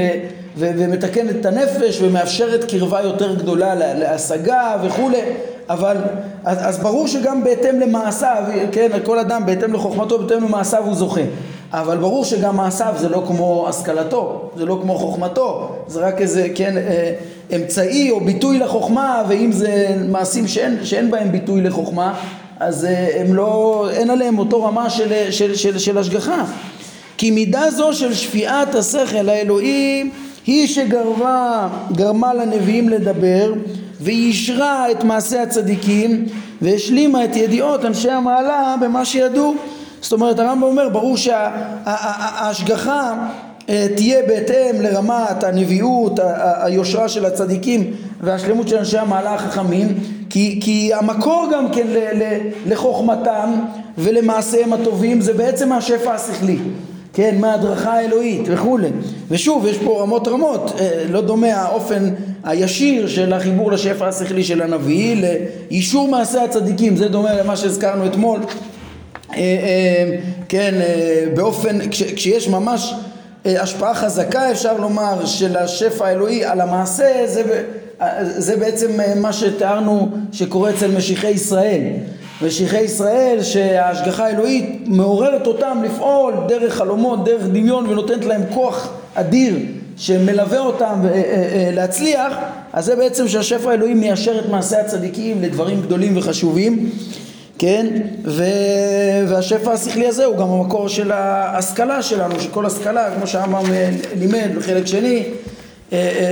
ו, 0.57 0.71
ומתקנת 0.77 1.35
את 1.35 1.45
הנפש 1.45 2.01
ומאפשרת 2.01 2.63
קרבה 2.63 3.01
יותר 3.01 3.35
גדולה 3.35 3.75
להשגה 3.75 4.77
וכולי 4.83 5.21
אבל 5.69 5.97
אז, 6.43 6.57
אז 6.61 6.79
ברור 6.79 7.07
שגם 7.07 7.43
בהתאם 7.43 7.79
למעשיו, 7.79 8.43
כן, 8.71 8.89
כל 9.03 9.19
אדם 9.19 9.45
בהתאם 9.45 9.73
לחוכמתו, 9.73 10.19
בהתאם 10.19 10.43
למעשיו 10.43 10.83
הוא 10.85 10.95
זוכה. 10.95 11.21
אבל 11.71 11.97
ברור 11.97 12.25
שגם 12.25 12.57
מעשיו 12.57 12.93
זה 12.97 13.09
לא 13.09 13.23
כמו 13.27 13.65
השכלתו, 13.69 14.51
זה 14.57 14.65
לא 14.65 14.79
כמו 14.81 14.97
חוכמתו, 14.97 15.75
זה 15.87 15.99
רק 15.99 16.21
איזה, 16.21 16.47
כן, 16.55 16.77
אה, 16.77 17.13
אמצעי 17.55 18.11
או 18.11 18.19
ביטוי 18.19 18.59
לחוכמה, 18.59 19.23
ואם 19.27 19.51
זה 19.51 19.95
מעשים 20.09 20.47
שאין, 20.47 20.77
שאין 20.83 21.11
בהם 21.11 21.31
ביטוי 21.31 21.61
לחוכמה, 21.61 22.13
אז 22.59 22.85
אה, 22.85 23.21
הם 23.21 23.33
לא, 23.33 23.87
אין 23.91 24.09
עליהם 24.09 24.39
אותו 24.39 24.63
רמה 24.63 24.89
של, 24.89 25.31
של, 25.31 25.55
של, 25.55 25.79
של 25.79 25.97
השגחה. 25.97 26.45
כי 27.17 27.31
מידה 27.31 27.71
זו 27.71 27.93
של 27.93 28.13
שפיעת 28.13 28.75
השכל 28.75 29.29
האלוהי 29.29 30.09
היא 30.45 30.67
שגרמה 30.67 31.69
גרמה 31.91 32.33
לנביאים 32.33 32.89
לדבר 32.89 33.53
ואישרה 34.01 34.91
את 34.91 35.03
מעשי 35.03 35.37
הצדיקים 35.37 36.25
והשלימה 36.61 37.25
את 37.25 37.35
ידיעות 37.35 37.85
אנשי 37.85 38.09
המעלה 38.11 38.75
במה 38.81 39.05
שידעו. 39.05 39.55
זאת 40.01 40.11
אומרת 40.11 40.39
הרמב"ם 40.39 40.63
אומר 40.63 40.89
ברור 40.89 41.17
שההשגחה 41.17 43.13
אה, 43.69 43.87
תהיה 43.95 44.21
בהתאם 44.27 44.81
לרמת 44.81 45.43
הנביאות, 45.43 46.19
היושרה 46.61 47.09
של 47.09 47.25
הצדיקים 47.25 47.93
והשלמות 48.21 48.67
של 48.67 48.77
אנשי 48.77 48.97
המעלה 48.97 49.33
החכמים 49.33 49.87
כי, 50.29 50.59
כי 50.63 50.91
המקור 50.93 51.47
גם 51.53 51.71
כן 51.71 51.87
לחוכמתם 52.67 53.53
ולמעשיהם 53.97 54.73
הטובים 54.73 55.21
זה 55.21 55.33
בעצם 55.33 55.71
השפע 55.71 56.13
השכלי 56.13 56.57
כן, 57.13 57.35
מההדרכה 57.39 57.93
האלוהית 57.93 58.41
וכולי. 58.45 58.89
ושוב, 59.29 59.65
יש 59.67 59.77
פה 59.77 60.01
רמות 60.01 60.27
רמות, 60.27 60.73
אה, 60.79 61.03
לא 61.09 61.21
דומה 61.21 61.53
האופן 61.53 62.09
הישיר 62.43 63.07
של 63.07 63.33
החיבור 63.33 63.71
לשפע 63.71 64.07
השכלי 64.07 64.43
של 64.43 64.61
הנביא 64.61 65.15
לאישור 65.21 66.07
מעשי 66.07 66.37
הצדיקים, 66.37 66.95
זה 66.95 67.07
דומה 67.07 67.33
למה 67.33 67.55
שהזכרנו 67.57 68.05
אתמול. 68.05 68.39
אה, 68.39 69.37
אה, 69.37 70.17
כן, 70.49 70.73
באופן, 71.35 71.89
כש, 71.89 72.03
כשיש 72.03 72.47
ממש 72.47 72.93
השפעה 73.45 73.93
חזקה 73.93 74.51
אפשר 74.51 74.77
לומר 74.77 75.25
של 75.25 75.57
השפע 75.57 76.07
האלוהי 76.07 76.45
על 76.45 76.61
המעשה, 76.61 77.27
זה, 77.27 77.63
זה 78.23 78.57
בעצם 78.57 78.91
מה 79.15 79.33
שתיארנו 79.33 80.09
שקורה 80.31 80.69
אצל 80.69 80.97
משיחי 80.97 81.29
ישראל. 81.29 81.83
משיחי 82.41 82.81
ישראל 82.81 83.43
שההשגחה 83.43 84.25
האלוהית 84.25 84.83
מעוררת 84.85 85.47
אותם 85.47 85.81
לפעול 85.85 86.33
דרך 86.47 86.73
חלומות, 86.75 87.25
דרך 87.25 87.43
דמיון 87.43 87.89
ונותנת 87.89 88.25
להם 88.25 88.41
כוח 88.53 88.89
אדיר 89.15 89.55
שמלווה 89.97 90.59
אותם 90.59 90.99
אה, 91.05 91.09
אה, 91.09 91.21
אה, 91.21 91.69
להצליח, 91.73 92.33
אז 92.73 92.85
זה 92.85 92.95
בעצם 92.95 93.27
שהשפע 93.27 93.71
האלוהי 93.71 93.93
מיישר 93.93 94.39
את 94.39 94.49
מעשי 94.49 94.75
הצדיקים 94.75 95.41
לדברים 95.41 95.81
גדולים 95.81 96.17
וחשובים, 96.17 96.89
כן? 97.59 97.87
ו... 98.25 98.43
והשפע 99.27 99.71
השכלי 99.71 100.07
הזה 100.07 100.25
הוא 100.25 100.37
גם 100.37 100.49
המקור 100.49 100.87
של 100.87 101.11
ההשכלה 101.11 102.01
שלנו, 102.01 102.39
שכל 102.39 102.65
השכלה, 102.65 103.15
כמו 103.15 103.27
שהרמב"ם 103.27 103.63
לימד 104.19 104.49
בחלק 104.57 104.85
שני, 104.85 105.23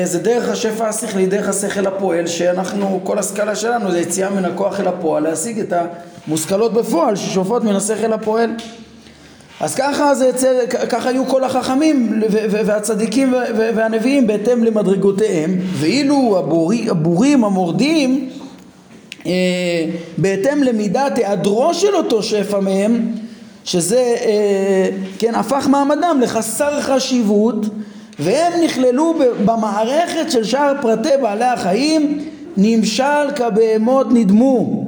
זה 0.04 0.20
דרך 0.20 0.50
השפע 0.50 0.88
השכלי, 0.88 1.26
דרך 1.26 1.50
השכל 1.50 1.88
הפועל, 1.88 2.28
שאנחנו, 2.28 3.00
כל 3.04 3.20
השכלה 3.20 3.56
שלנו 3.56 3.92
זה 3.92 4.00
יציאה 4.00 4.30
מן 4.30 4.46
הכוח 4.46 4.80
אל 4.80 4.88
הפועל, 4.88 5.24
להשיג 5.24 5.60
את 5.60 5.74
המושכלות 6.28 6.74
בפועל 6.74 7.16
ששופעות 7.16 7.64
מן 7.64 7.76
השכל 7.76 8.14
הפועל. 8.14 8.50
אז 9.60 9.76
ככה, 9.76 10.16
זה, 10.16 10.32
ככה 10.90 11.10
היו 11.10 11.26
כל 11.26 11.44
החכמים 11.44 12.22
והצדיקים 12.52 13.34
והנביאים 13.58 14.28
בהתאם 14.28 14.64
למדרגותיהם, 14.64 15.60
ואילו 15.74 16.36
הבורי, 16.40 16.90
הבורים 16.90 17.44
המורדים 17.44 18.30
אה, 19.26 19.32
בהתאם 20.18 20.64
למידת 20.64 21.18
היעדרו 21.18 21.74
של 21.74 21.96
אותו 21.96 22.24
שפע 22.24 22.60
מהם, 22.60 23.12
שזה 23.64 24.16
אה, 24.26 24.90
כן 25.20 25.36
הפך 25.36 25.68
מעמדם 25.68 26.20
לחסר 26.22 26.82
חשיבות 26.82 27.66
והם 28.20 28.54
נכללו 28.64 29.14
במערכת 29.46 30.32
של 30.32 30.44
שאר 30.44 30.74
פרטי 30.82 31.18
בעלי 31.22 31.46
החיים 31.46 32.26
נמשל 32.58 33.32
כבהמות 33.36 34.08
נדמו 34.10 34.86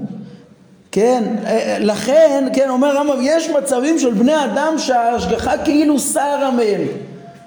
כן, 0.93 1.23
אה, 1.45 1.77
לכן, 1.79 2.47
כן, 2.53 2.69
אומר 2.69 2.97
רמב"ם, 2.97 3.19
יש 3.21 3.49
מצבים 3.49 3.99
של 3.99 4.13
בני 4.13 4.45
אדם 4.45 4.73
שההשגחה 4.77 5.57
כאילו 5.57 5.99
סרה 5.99 6.51
מהם. 6.51 6.81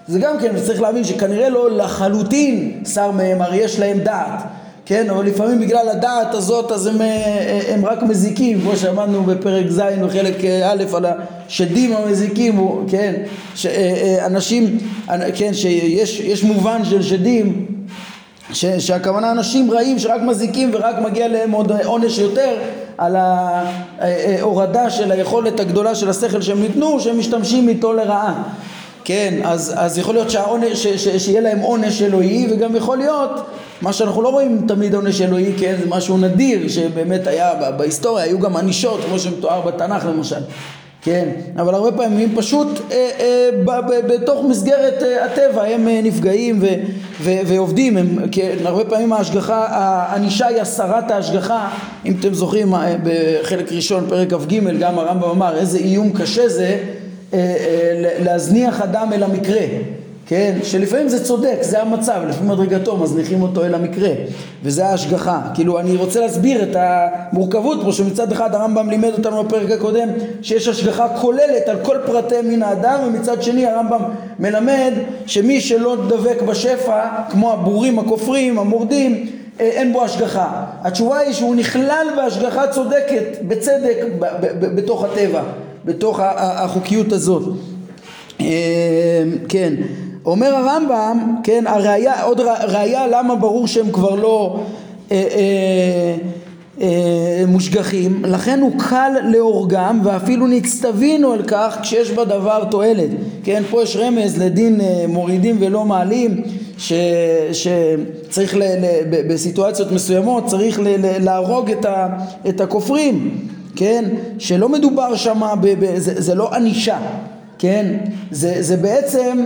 זה 0.08 0.18
גם 0.18 0.38
כן, 0.38 0.56
צריך 0.66 0.80
להבין 0.80 1.04
שכנראה 1.04 1.48
לא 1.48 1.70
לחלוטין 1.70 2.82
שר 2.94 3.10
מהם, 3.10 3.42
הרי 3.42 3.56
יש 3.56 3.78
להם 3.80 3.98
דעת. 3.98 4.42
כן, 4.87 5.11
אבל 5.11 5.27
לפעמים 5.27 5.61
בגלל 5.61 5.88
הדעת 5.88 6.35
הזאת 6.35 6.72
אז 6.72 6.87
הם, 6.87 7.01
אה, 7.01 7.61
הם 7.68 7.87
רק 7.87 8.03
מזיקים, 8.03 8.61
כמו 8.61 8.77
שאמרנו 8.77 9.22
בפרק 9.22 9.66
ז' 9.70 9.81
בחלק 10.05 10.44
א' 10.44 10.85
על 10.96 11.07
השדים 11.07 11.92
המזיקים, 11.92 12.87
כן, 12.88 13.14
שאנשים, 13.55 14.79
אה, 15.11 15.33
כן, 15.35 15.55
שיש 15.55 16.44
מובן 16.44 16.85
של 16.85 17.03
שדים, 17.03 17.66
ש, 18.53 18.66
שהכוונה 18.66 19.31
אנשים 19.31 19.70
רעים 19.70 19.99
שרק 19.99 20.20
מזיקים 20.22 20.70
ורק 20.72 20.96
מגיע 21.05 21.29
להם 21.29 21.51
עוד 21.51 21.72
עונש 21.72 22.18
יותר 22.18 22.57
על 22.99 23.16
ההורדה 23.16 24.90
של 24.90 25.12
היכולת 25.12 25.61
הגדולה 25.61 25.94
של 25.94 26.11
השכל 26.11 26.42
שהם 26.42 26.61
ניתנו, 26.61 27.01
שהם 27.01 27.18
משתמשים 27.18 27.68
איתו 27.68 27.92
לרעה. 27.92 28.42
כן, 29.06 29.40
אז, 29.44 29.72
אז 29.76 29.98
יכול 29.98 30.14
להיות 30.14 30.30
שהעונש, 30.30 30.86
ש, 30.86 30.86
ש, 30.86 31.08
שיהיה 31.24 31.40
להם 31.40 31.58
עונש 31.58 32.02
אלוהי 32.02 32.48
וגם 32.50 32.76
יכול 32.76 32.98
להיות 32.98 33.30
מה 33.82 33.92
שאנחנו 33.92 34.22
לא 34.22 34.28
רואים 34.28 34.64
תמיד 34.68 34.94
עונש 34.94 35.20
אלוהי, 35.20 35.52
כן, 35.58 35.74
זה 35.80 35.86
משהו 35.88 36.18
נדיר 36.18 36.68
שבאמת 36.68 37.26
היה 37.26 37.54
בהיסטוריה, 37.76 38.24
היו 38.24 38.38
גם 38.38 38.56
ענישות 38.56 39.00
כמו 39.08 39.18
שמתואר 39.18 39.60
בתנ"ך 39.60 40.04
למשל, 40.04 40.40
כן, 41.02 41.28
אבל 41.56 41.74
הרבה 41.74 41.92
פעמים 41.92 42.36
פשוט 42.36 42.68
אה, 42.90 43.10
אה, 43.20 43.48
ב, 43.64 43.70
ב, 43.70 44.12
בתוך 44.14 44.44
מסגרת 44.44 45.02
אה, 45.02 45.24
הטבע 45.24 45.62
הם 45.62 45.88
אה, 45.88 46.00
נפגעים 46.02 46.58
ו, 46.62 46.66
ו, 47.20 47.30
ועובדים, 47.46 47.96
הם, 47.96 48.18
כן, 48.32 48.56
הרבה 48.64 48.84
פעמים 48.84 49.12
ההשגחה, 49.12 49.66
הענישה 49.70 50.46
היא 50.46 50.60
הסרת 50.60 51.10
ההשגחה, 51.10 51.68
אם 52.06 52.14
אתם 52.20 52.34
זוכרים 52.34 52.74
אה, 52.74 52.96
בחלק 53.02 53.72
ראשון 53.72 54.04
פרק 54.08 54.32
כ"ג 54.32 54.78
גם 54.78 54.98
הרמב"ם 54.98 55.30
אמר 55.30 55.56
איזה 55.56 55.78
איום 55.78 56.12
קשה 56.12 56.48
זה 56.48 56.78
להזניח 58.20 58.80
אדם 58.80 59.12
אל 59.12 59.22
המקרה 59.22 59.66
כן? 60.26 60.58
שלפעמים 60.62 61.08
זה 61.08 61.24
צודק, 61.24 61.56
זה 61.60 61.82
המצב, 61.82 62.20
לפי 62.28 62.44
מדרגתו 62.44 62.96
מזניחים 62.96 63.42
אותו 63.42 63.64
אל 63.64 63.74
המקרה, 63.74 64.08
וזה 64.62 64.86
ההשגחה. 64.86 65.40
כאילו, 65.54 65.78
אני 65.78 65.96
רוצה 65.96 66.20
להסביר 66.20 66.62
את 66.62 66.76
המורכבות 66.78 67.78
פה, 67.84 67.92
שמצד 67.92 68.32
אחד 68.32 68.54
הרמב"ם 68.54 68.90
לימד 68.90 69.12
אותנו 69.12 69.44
בפרק 69.44 69.70
הקודם, 69.70 70.08
שיש 70.42 70.68
השגחה 70.68 71.08
כוללת 71.08 71.68
על 71.68 71.76
כל 71.82 71.96
פרטי 72.06 72.40
מין 72.44 72.62
האדם, 72.62 73.00
ומצד 73.06 73.42
שני 73.42 73.66
הרמב"ם 73.66 74.02
מלמד 74.38 74.92
שמי 75.26 75.60
שלא 75.60 75.96
דבק 76.08 76.42
בשפע, 76.42 77.00
כמו 77.30 77.52
הבורים, 77.52 77.98
הכופרים, 77.98 78.58
המורדים, 78.58 79.26
אה, 79.60 79.66
אין 79.66 79.92
בו 79.92 80.04
השגחה. 80.04 80.64
התשובה 80.82 81.18
היא 81.18 81.32
שהוא 81.32 81.54
נכלל 81.54 82.06
בהשגחה 82.16 82.66
צודקת, 82.66 83.38
בצדק, 83.42 83.96
בתוך 84.60 85.04
הטבע, 85.04 85.42
בתוך 85.87 86.20
החוקיות 86.22 87.12
הזאת. 87.12 87.42
אה, 88.40 89.22
כן, 89.49 89.75
אומר 90.25 90.55
הרמב"ם, 90.55 91.35
כן, 91.44 91.64
הראיה, 91.66 92.22
עוד 92.22 92.40
ראיה 92.68 93.07
למה 93.07 93.35
ברור 93.37 93.66
שהם 93.66 93.92
כבר 93.92 94.14
לא 94.14 94.61
אה, 95.12 95.27
אה, 96.81 97.44
מושגחים, 97.49 98.25
לכן 98.25 98.61
הוא 98.61 98.72
קל 98.79 99.12
להורגם 99.25 100.01
ואפילו 100.05 100.46
נצטווינו 100.46 101.33
על 101.33 101.42
כך 101.46 101.79
כשיש 101.83 102.11
בדבר 102.11 102.64
תועלת, 102.70 103.11
כן, 103.44 103.62
פה 103.70 103.83
יש 103.83 103.96
רמז 103.96 104.38
לדין 104.42 104.81
מורידים 105.09 105.57
ולא 105.61 105.85
מעלים 105.85 106.42
ש, 106.79 106.92
שצריך 107.53 108.57
ל, 108.57 108.62
ל, 108.62 108.87
בסיטואציות 109.29 109.92
מסוימות 109.92 110.46
צריך 110.46 110.81
ל, 110.81 110.88
ל, 110.88 111.25
להרוג 111.25 111.70
את, 111.70 111.85
ה, 111.85 112.09
את 112.49 112.61
הכופרים, 112.61 113.46
כן, 113.76 114.04
שלא 114.38 114.68
מדובר 114.68 115.16
שם, 115.16 115.40
זה, 115.96 116.20
זה 116.22 116.34
לא 116.34 116.54
ענישה, 116.54 116.98
כן, 117.58 117.86
זה, 118.30 118.62
זה 118.62 118.76
בעצם 118.76 119.44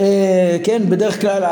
אה, 0.00 0.56
כן, 0.64 0.82
בדרך 0.88 1.20
כלל 1.20 1.42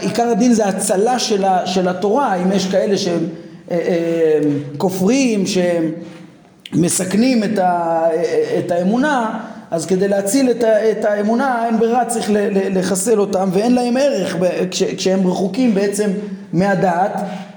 עיקר 0.00 0.28
הדין 0.28 0.52
זה 0.52 0.66
הצלה 0.66 1.18
של, 1.18 1.44
ה, 1.44 1.66
של 1.66 1.88
התורה, 1.88 2.34
אם 2.34 2.52
יש 2.52 2.66
כאלה 2.66 2.98
שהם 2.98 3.26
אה, 3.70 3.76
אה, 3.76 4.40
כופרים, 4.76 5.46
שהם 5.46 5.92
מסכנים 6.72 7.44
את, 7.44 7.58
ה, 7.58 8.04
את 8.58 8.70
האמונה, 8.70 9.40
אז 9.70 9.86
כדי 9.86 10.08
להציל 10.08 10.50
את, 10.50 10.64
ה, 10.64 10.90
את 10.90 11.04
האמונה 11.04 11.66
אין 11.66 11.78
ברירה 11.78 12.04
צריך 12.04 12.30
לחסל 12.70 13.20
אותם 13.20 13.48
ואין 13.52 13.74
להם 13.74 13.96
ערך 13.96 14.36
כש, 14.70 14.82
כשהם 14.82 15.26
רחוקים 15.26 15.74
בעצם 15.74 16.10
מהדעת 16.52 17.12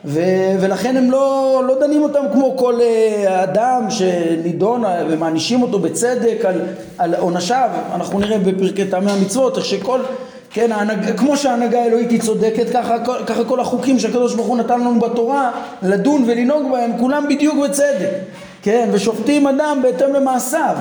ו, 0.05 0.21
ולכן 0.59 0.97
הם 0.97 1.11
לא, 1.11 1.61
לא 1.67 1.79
דנים 1.79 2.03
אותם 2.03 2.23
כמו 2.33 2.57
כל 2.57 2.79
אדם 3.27 3.85
שנידון 3.89 4.83
ומענישים 5.09 5.61
אותו 5.61 5.79
בצדק 5.79 6.45
על, 6.45 6.61
על 6.97 7.15
עונשיו. 7.15 7.69
אנחנו 7.95 8.19
נראה 8.19 8.37
בפרקי 8.37 8.85
טעמי 8.85 9.11
המצוות 9.11 9.57
איך 9.57 9.65
שכל 9.65 9.99
כן, 10.53 10.71
ההנג... 10.71 11.17
כמו 11.17 11.37
שההנהגה 11.37 11.83
האלוהית 11.83 12.11
היא 12.11 12.21
צודקת, 12.21 12.69
ככה, 12.73 12.95
ככה 13.25 13.43
כל 13.43 13.59
החוקים 13.59 13.99
שהקדוש 13.99 14.35
ברוך 14.35 14.47
הוא 14.47 14.57
נתן 14.57 14.79
לנו 14.79 14.99
בתורה 14.99 15.51
לדון 15.83 16.23
ולנהוג 16.27 16.71
בהם, 16.71 16.91
כולם 16.99 17.25
בדיוק 17.29 17.55
בצדק, 17.63 18.09
כן, 18.61 18.89
ושופטים 18.91 19.47
אדם 19.47 19.79
בהתאם 19.83 20.13
למעשיו, 20.13 20.75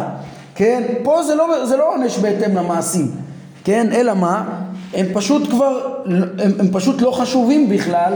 כן, 0.54 0.83
פה 1.02 1.22
זה 1.22 1.35
לא, 1.35 1.66
זה 1.66 1.76
לא 1.76 1.94
עונש 1.94 2.18
בהתאם 2.18 2.56
למעשים, 2.56 3.11
כן, 3.64 3.87
אלא 3.92 4.14
מה? 4.14 4.44
הם 4.94 5.06
פשוט 5.12 5.50
כבר, 5.50 5.96
הם, 6.38 6.52
הם 6.59 6.68
פשוט 6.72 7.02
לא 7.02 7.11
חשובים 7.11 7.68
בכלל, 7.68 8.12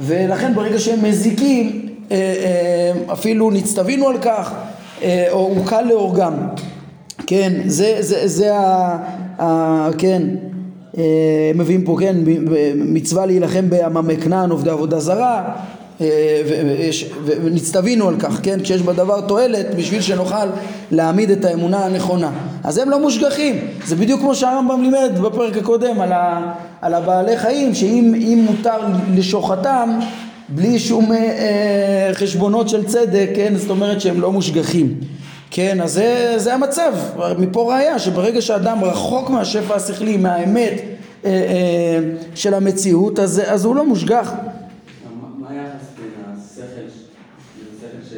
ולכן 0.00 0.54
ברגע 0.54 0.78
שהם 0.78 1.04
מזיקים, 1.04 1.86
אה, 2.10 2.16
אה, 2.16 3.12
אפילו 3.12 3.50
נצטווינו 3.50 4.08
על 4.08 4.18
כך, 4.18 4.54
אה, 5.02 5.26
או 5.30 5.38
הוא 5.38 5.66
קל 5.66 5.82
להורגם, 5.82 6.34
כן, 7.26 7.52
זה, 7.66 7.96
זה, 8.00 8.28
זה 8.28 8.56
ה... 8.56 8.96
ה 9.38 9.88
כן, 9.98 10.22
מביאים 11.54 11.84
פה, 11.84 11.96
כן, 12.00 12.16
מצווה 12.76 13.26
להילחם 13.26 13.70
בעממי 13.70 14.16
כנען, 14.16 14.50
עובדי 14.50 14.70
עבודה 14.70 15.00
זרה, 15.00 15.52
ונצטווינו 17.26 18.08
על 18.08 18.14
כך, 18.18 18.40
כן, 18.42 18.60
כשיש 18.62 18.82
בדבר 18.82 19.20
תועלת, 19.20 19.74
בשביל 19.74 20.00
שנוכל 20.00 20.46
להעמיד 20.90 21.30
את 21.30 21.44
האמונה 21.44 21.84
הנכונה. 21.84 22.30
אז 22.64 22.78
הם 22.78 22.90
לא 22.90 23.00
מושגחים, 23.00 23.56
זה 23.86 23.96
בדיוק 23.96 24.20
כמו 24.20 24.34
שהרמב"ם 24.34 24.82
לימד 24.82 25.18
בפרק 25.22 25.56
הקודם 25.56 26.00
על, 26.00 26.12
ה, 26.12 26.52
על 26.80 26.94
הבעלי 26.94 27.38
חיים, 27.38 27.74
שאם 27.74 28.44
מותר 28.46 28.78
לשוחטם 29.14 29.98
בלי 30.48 30.78
שום 30.78 31.12
אה, 31.12 32.10
חשבונות 32.12 32.68
של 32.68 32.84
צדק, 32.86 33.30
כן, 33.34 33.52
זאת 33.56 33.70
אומרת 33.70 34.00
שהם 34.00 34.20
לא 34.20 34.32
מושגחים. 34.32 34.94
כן, 35.50 35.80
אז 35.80 35.92
זה, 35.92 36.34
זה 36.36 36.54
המצב, 36.54 36.92
מפה 37.38 37.74
ראיה 37.74 37.98
שברגע 37.98 38.40
שאדם 38.40 38.84
רחוק 38.84 39.30
מהשפע 39.30 39.74
השכלי, 39.74 40.16
מהאמת 40.16 40.72
אה, 41.24 41.30
אה, 41.30 41.98
של 42.34 42.54
המציאות, 42.54 43.18
אז, 43.18 43.42
אז 43.46 43.64
הוא 43.64 43.76
לא 43.76 43.86
מושגח. 43.86 44.32
מה 45.38 45.48
היחס 45.50 45.86
בין 45.96 46.10
השכל, 46.26 46.62
השכל 47.76 48.16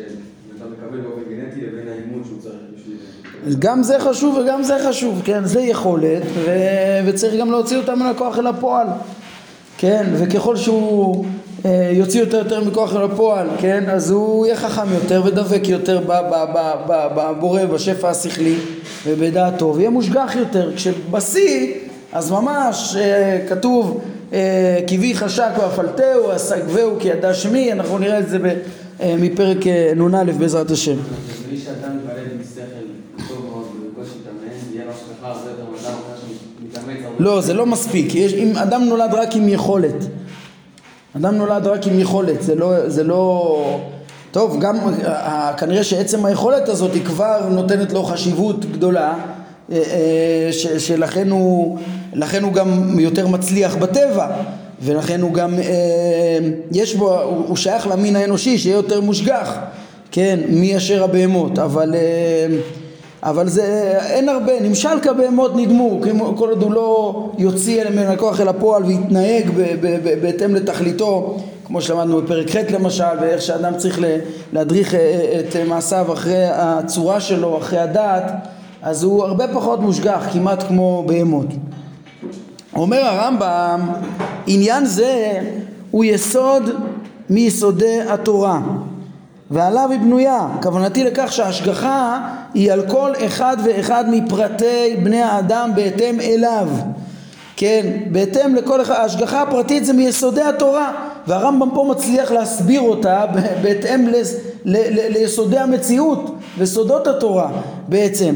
שאתה 0.52 0.64
מקבל 0.70 1.00
באופן 1.00 1.22
גנטי 1.30 1.60
לבין 1.60 1.88
האימון 1.88 2.22
שהוא 2.24 2.38
צריך 2.40 2.54
בשביל... 2.76 2.96
גם 3.58 3.82
זה 3.82 3.98
חשוב 4.00 4.36
וגם 4.36 4.62
זה 4.62 4.76
חשוב, 4.88 5.22
כן, 5.24 5.44
זה 5.44 5.60
יכולת 5.60 6.22
ו... 6.34 6.50
וצריך 7.06 7.34
גם 7.40 7.50
להוציא 7.50 7.76
אותה 7.76 7.94
מן 7.94 8.06
הכוח 8.06 8.38
אל 8.38 8.46
הפועל, 8.46 8.86
כן, 9.78 10.06
וככל 10.14 10.56
שהוא 10.56 11.24
אה, 11.64 11.90
יוציא 11.92 12.20
יותר 12.20 12.38
יותר 12.38 12.64
מכוח 12.64 12.96
אל 12.96 13.02
הפועל, 13.02 13.48
כן? 13.58 13.84
אז 13.88 14.10
הוא 14.10 14.46
יהיה 14.46 14.56
חכם 14.56 14.92
יותר 14.94 15.22
ודבק 15.24 15.68
יותר 15.68 16.00
בבורא, 16.86 17.64
בשפע 17.64 18.10
השכלי 18.10 18.56
ובדעתו, 19.06 19.74
ויהיה 19.76 19.90
מושגח 19.90 20.32
יותר. 20.38 20.72
כשבשיא, 20.76 21.74
אז 22.12 22.30
ממש 22.30 22.96
אה, 22.96 23.38
כתוב 23.48 24.00
אה, 24.32 24.78
כי 24.86 24.98
בי 24.98 25.14
חשק 25.14 25.50
ואפלתהו, 25.58 26.36
אסגבהו 26.36 26.96
כי 27.00 27.08
ידע 27.08 27.34
שמי, 27.34 27.72
אנחנו 27.72 27.98
נראה 27.98 28.18
את 28.18 28.28
זה 28.28 28.38
אה, 29.00 29.14
מפרק 29.18 29.66
אה, 29.66 29.92
נ"א 29.96 30.32
בעזרת 30.38 30.70
השם. 30.70 30.96
מי 31.50 31.58
שאדם 31.58 31.96
מתפלל 31.96 32.24
בשכל 32.40 32.62
טוב 33.28 33.44
מאוד 33.44 33.64
ובקושי 33.64 34.14
מתאמן, 34.20 34.74
יהיה 34.74 34.84
לו 34.84 34.90
השגחה 34.90 35.26
הרבה 35.26 35.50
יותר 35.50 35.64
מאדם 35.64 35.98
אחר 35.98 36.16
שמתאמץ 36.20 37.04
הרבה 37.04 37.11
לא, 37.22 37.40
זה 37.40 37.54
לא 37.54 37.66
מספיק. 37.66 38.14
יש, 38.14 38.34
אם 38.34 38.56
אדם 38.56 38.84
נולד 38.84 39.14
רק 39.14 39.36
עם 39.36 39.48
יכולת. 39.48 40.06
אדם 41.16 41.34
נולד 41.34 41.66
רק 41.66 41.86
עם 41.86 42.00
יכולת, 42.00 42.42
זה 42.42 42.54
לא... 42.54 42.88
זה 42.88 43.04
לא... 43.04 43.80
טוב, 44.30 44.60
גם 44.60 44.76
אה, 45.04 45.52
כנראה 45.56 45.84
שעצם 45.84 46.24
היכולת 46.24 46.68
הזאת 46.68 46.94
היא 46.94 47.04
כבר 47.04 47.48
נותנת 47.50 47.92
לו 47.92 48.04
חשיבות 48.04 48.64
גדולה, 48.64 49.14
אה, 49.72 49.76
אה, 49.76 50.52
ש, 50.52 50.66
שלכן 50.66 51.30
הוא, 51.30 51.78
הוא 52.42 52.52
גם 52.52 52.98
יותר 53.00 53.26
מצליח 53.26 53.76
בטבע, 53.76 54.26
ולכן 54.80 55.20
הוא 55.20 55.32
גם, 55.32 55.54
יש 56.72 56.94
בו, 56.94 57.20
הוא, 57.20 57.56
שייך 57.56 57.86
למין 57.86 58.16
האנושי 58.16 58.58
שיהיה 58.58 58.76
יותר 58.76 59.00
מושגח, 59.00 59.54
כן, 60.10 60.40
מי 60.48 60.76
אשר 60.76 61.04
הבהמות, 61.04 61.58
אבל... 61.58 61.94
אבל 63.22 63.48
זה, 63.48 63.62
אין 64.06 64.28
הרבה, 64.28 64.60
נמשל 64.60 65.00
כבהמות 65.02 65.56
נדמו, 65.56 66.00
כל 66.36 66.48
עוד 66.48 66.62
הוא 66.62 66.72
לא 66.72 67.30
יוציא 67.38 67.84
מן 67.90 68.06
הכוח 68.06 68.40
אל 68.40 68.48
הפועל 68.48 68.84
ויתנהג 68.84 69.50
בהתאם 70.22 70.54
לתכליתו, 70.54 71.36
כמו 71.64 71.80
שלמדנו 71.80 72.22
בפרק 72.22 72.50
ח' 72.50 72.70
למשל, 72.70 73.04
ואיך 73.20 73.42
שאדם 73.42 73.76
צריך 73.76 74.00
להדריך 74.52 74.94
אה, 74.94 75.00
אה, 75.00 75.40
את 75.40 75.56
מעשיו 75.68 76.12
אחרי 76.12 76.46
הצורה 76.46 77.20
שלו, 77.20 77.58
אחרי 77.58 77.78
הדעת, 77.78 78.32
אז 78.82 79.02
הוא 79.02 79.24
הרבה 79.24 79.54
פחות 79.54 79.80
מושגח, 79.80 80.26
כמעט 80.32 80.62
כמו 80.62 81.04
בהמות. 81.06 81.46
אומר 82.76 83.00
הרמב"ם, 83.00 83.92
עניין 84.46 84.84
זה 84.84 85.40
הוא 85.90 86.04
יסוד 86.04 86.62
מיסודי 87.30 88.00
התורה. 88.08 88.60
ועליו 89.52 89.88
היא 89.90 90.00
בנויה. 90.00 90.46
כוונתי 90.62 91.04
לכך 91.04 91.32
שההשגחה 91.32 92.28
היא 92.54 92.72
על 92.72 92.82
כל 92.88 93.12
אחד 93.26 93.56
ואחד 93.64 94.04
מפרטי 94.10 94.96
בני 95.02 95.22
האדם 95.22 95.70
בהתאם 95.74 96.20
אליו. 96.20 96.68
כן, 97.56 97.86
בהתאם 98.10 98.54
לכל 98.54 98.82
אחד, 98.82 98.94
ההשגחה 98.94 99.42
הפרטית 99.42 99.84
זה 99.84 99.92
מיסודי 99.92 100.42
התורה 100.42 100.92
והרמב"ם 101.26 101.68
פה 101.74 101.86
מצליח 101.90 102.32
להסביר 102.32 102.80
אותה 102.80 103.24
בהתאם 103.62 104.06
ל, 104.06 104.14
ל, 104.64 104.76
ל, 104.76 105.12
ליסודי 105.12 105.58
המציאות 105.58 106.36
וסודות 106.58 107.06
התורה 107.06 107.50
בעצם 107.88 108.34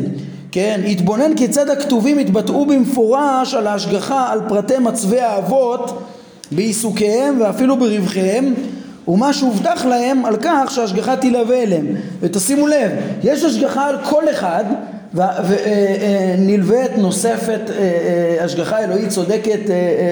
כן, 0.52 0.80
התבונן 0.86 1.36
כיצד 1.36 1.70
הכתובים 1.70 2.18
התבטאו 2.18 2.66
במפורש 2.66 3.54
על 3.54 3.66
ההשגחה 3.66 4.32
על 4.32 4.40
פרטי 4.48 4.78
מצבי 4.78 5.20
האבות 5.20 6.02
בעיסוקיהם 6.52 7.40
ואפילו 7.40 7.76
ברווחיהם 7.76 8.54
ומה 9.08 9.32
שהובטח 9.32 9.84
להם 9.84 10.24
על 10.24 10.36
כך 10.42 10.70
שההשגחה 10.70 11.16
תלווה 11.16 11.62
אליהם. 11.62 11.86
ותשימו 12.20 12.66
לב, 12.66 12.90
יש 13.22 13.44
השגחה 13.44 13.88
על 13.88 13.96
כל 14.04 14.30
אחד 14.30 14.64
ונלווית 15.14 16.90
אה, 16.90 16.96
אה, 16.96 17.02
נוספת 17.02 17.60
אה, 17.78 18.44
השגחה 18.44 18.84
אלוהית 18.84 19.08
צודקת 19.08 19.60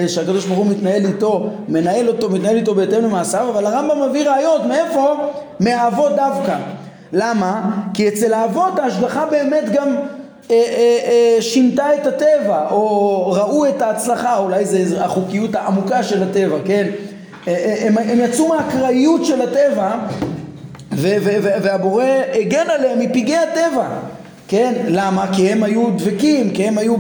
שהקדוש 0.09 0.47
ברוך 0.47 0.59
הוא 0.59 0.67
מתנהל 0.67 1.07
איתו, 1.07 1.51
מנהל 1.69 2.09
אותו, 2.09 2.31
מתנהל 2.31 2.57
איתו 2.57 2.75
בהתאם 2.75 3.05
למעשיו, 3.05 3.51
אבל 3.51 3.67
הרמב"ם 3.67 4.11
מביא 4.11 4.31
ראיות, 4.31 4.63
מאיפה? 4.69 5.15
מהאבות 5.61 6.13
דווקא. 6.17 6.57
למה? 7.13 7.71
כי 7.95 8.09
אצל 8.09 8.33
האבות 8.33 8.79
ההשגחה 8.79 9.27
באמת 9.31 9.65
גם 9.73 9.97
שינתה 11.41 11.95
את 11.95 12.07
הטבע, 12.07 12.67
או 12.71 13.27
ראו 13.33 13.67
את 13.67 13.83
ההצלחה, 13.83 14.39
אולי 14.39 14.65
זה 14.65 15.05
החוקיות 15.05 15.55
העמוקה 15.55 16.03
של 16.03 16.23
הטבע, 16.23 16.57
כן? 16.65 16.87
הם, 17.47 17.99
הם 17.99 18.19
יצאו 18.21 18.49
מהאקראיות 18.49 19.25
של 19.25 19.43
הטבע 19.43 19.99
והבורא 20.93 22.05
הגן 22.35 22.67
עליהם 22.71 22.99
מפגעי 22.99 23.37
הטבע 23.37 23.89
כן? 24.49 24.75
למה? 24.89 25.27
כי 25.33 25.53
הם 25.53 25.63
היו 25.63 25.91
דבקים, 25.97 26.51
כי 26.51 26.65
הם 26.65 26.79
היו 26.79 26.95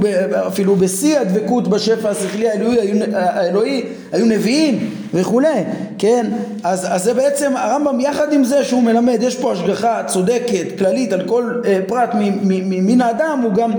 אפילו 0.46 0.76
בשיא 0.76 1.18
הדבקות 1.18 1.68
בשפע 1.68 2.10
השכלי 2.10 2.48
האלוהי, 2.48 2.80
היו, 2.80 3.04
האלוהי, 3.14 3.82
היו 4.12 4.26
נביאים 4.26 4.90
וכולי, 5.14 5.64
כן? 5.98 6.26
אז, 6.62 6.86
אז 6.90 7.04
זה 7.04 7.14
בעצם 7.14 7.52
הרמב"ם 7.56 8.00
יחד 8.00 8.32
עם 8.32 8.44
זה 8.44 8.64
שהוא 8.64 8.82
מלמד, 8.82 9.18
יש 9.22 9.36
פה 9.36 9.52
השגחה 9.52 10.02
צודקת, 10.06 10.78
כללית, 10.78 11.12
על 11.12 11.28
כל 11.28 11.60
אה, 11.64 11.78
פרט 11.86 12.10
ממין 12.44 13.00
האדם, 13.00 13.40
הוא 13.42 13.52
גם 13.52 13.72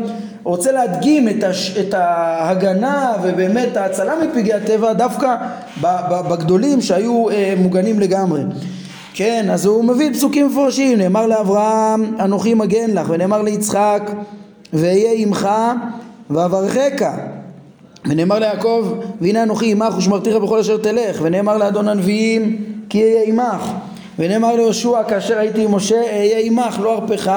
רוצה 0.45 0.71
להדגים 0.71 1.29
את, 1.29 1.43
הש, 1.43 1.77
את 1.77 1.93
ההגנה 1.93 3.13
ובאמת 3.23 3.77
ההצלה 3.77 4.13
מפגעי 4.23 4.53
הטבע 4.53 4.93
דווקא 4.93 5.35
בגדולים 6.29 6.81
שהיו 6.81 7.29
אה, 7.29 7.53
מוגנים 7.57 7.99
לגמרי. 7.99 8.41
כן, 9.13 9.47
אז 9.51 9.65
הוא 9.65 9.83
מביא 9.83 10.13
פסוקים 10.13 10.47
מפורשים, 10.47 10.97
נאמר 10.97 11.27
לאברהם 11.27 12.15
אנוכי 12.19 12.53
מגן 12.53 12.89
לך, 12.89 13.09
ונאמר 13.09 13.41
ליצחק 13.41 14.11
ואהיה 14.73 15.11
עמך 15.15 15.49
ואברכך, 16.29 17.11
ונאמר 18.05 18.39
ליעקב 18.39 18.93
והנה 19.21 19.43
אנוכי 19.43 19.71
עמך 19.71 19.97
ושמרתיך 19.97 20.35
בכל 20.35 20.59
אשר 20.59 20.77
תלך, 20.77 21.19
ונאמר 21.21 21.57
לאדון 21.57 21.87
הנביאים 21.87 22.57
כי 22.89 23.03
אהיה 23.03 23.23
עמך, 23.25 23.71
ונאמר 24.19 24.55
ליהושע 24.55 25.03
כאשר 25.03 25.37
הייתי 25.37 25.63
עם 25.63 25.75
משה 25.75 26.01
אהיה 26.01 26.39
עמך 26.39 26.79
לא 26.83 26.93
ארפך 26.93 27.31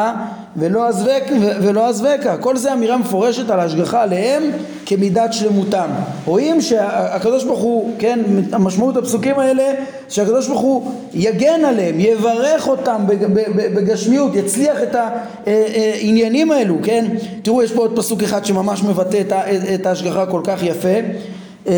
ולא 0.58 0.88
אזבק 0.88 1.24
ולא 1.62 1.88
אזבקה. 1.88 2.36
כל 2.36 2.56
זה 2.56 2.72
אמירה 2.72 2.96
מפורשת 2.96 3.50
על 3.50 3.60
ההשגחה 3.60 4.02
עליהם 4.02 4.42
כמידת 4.86 5.32
שלמותם. 5.32 5.88
רואים 6.24 6.60
שהקדוש 6.60 7.44
ברוך 7.44 7.60
הוא 7.60 7.92
כן 7.98 8.20
המשמעות 8.52 8.96
הפסוקים 8.96 9.38
האלה 9.38 9.72
שהקדוש 10.08 10.46
ברוך 10.48 10.60
הוא 10.60 10.92
יגן 11.14 11.64
עליהם 11.64 12.00
יברך 12.00 12.68
אותם 12.68 13.04
בגשמיות 13.56 14.34
יצליח 14.34 14.76
את 14.82 14.96
העניינים 15.46 16.50
האלו 16.50 16.76
כן? 16.82 17.06
תראו 17.42 17.62
יש 17.62 17.72
פה 17.72 17.80
עוד 17.80 17.96
פסוק 17.96 18.22
אחד 18.22 18.44
שממש 18.44 18.82
מבטא 18.82 19.22
את 19.74 19.86
ההשגחה 19.86 20.26
כל 20.26 20.40
כך 20.44 20.62
יפה. 20.62 20.98
אמ, 21.66 21.72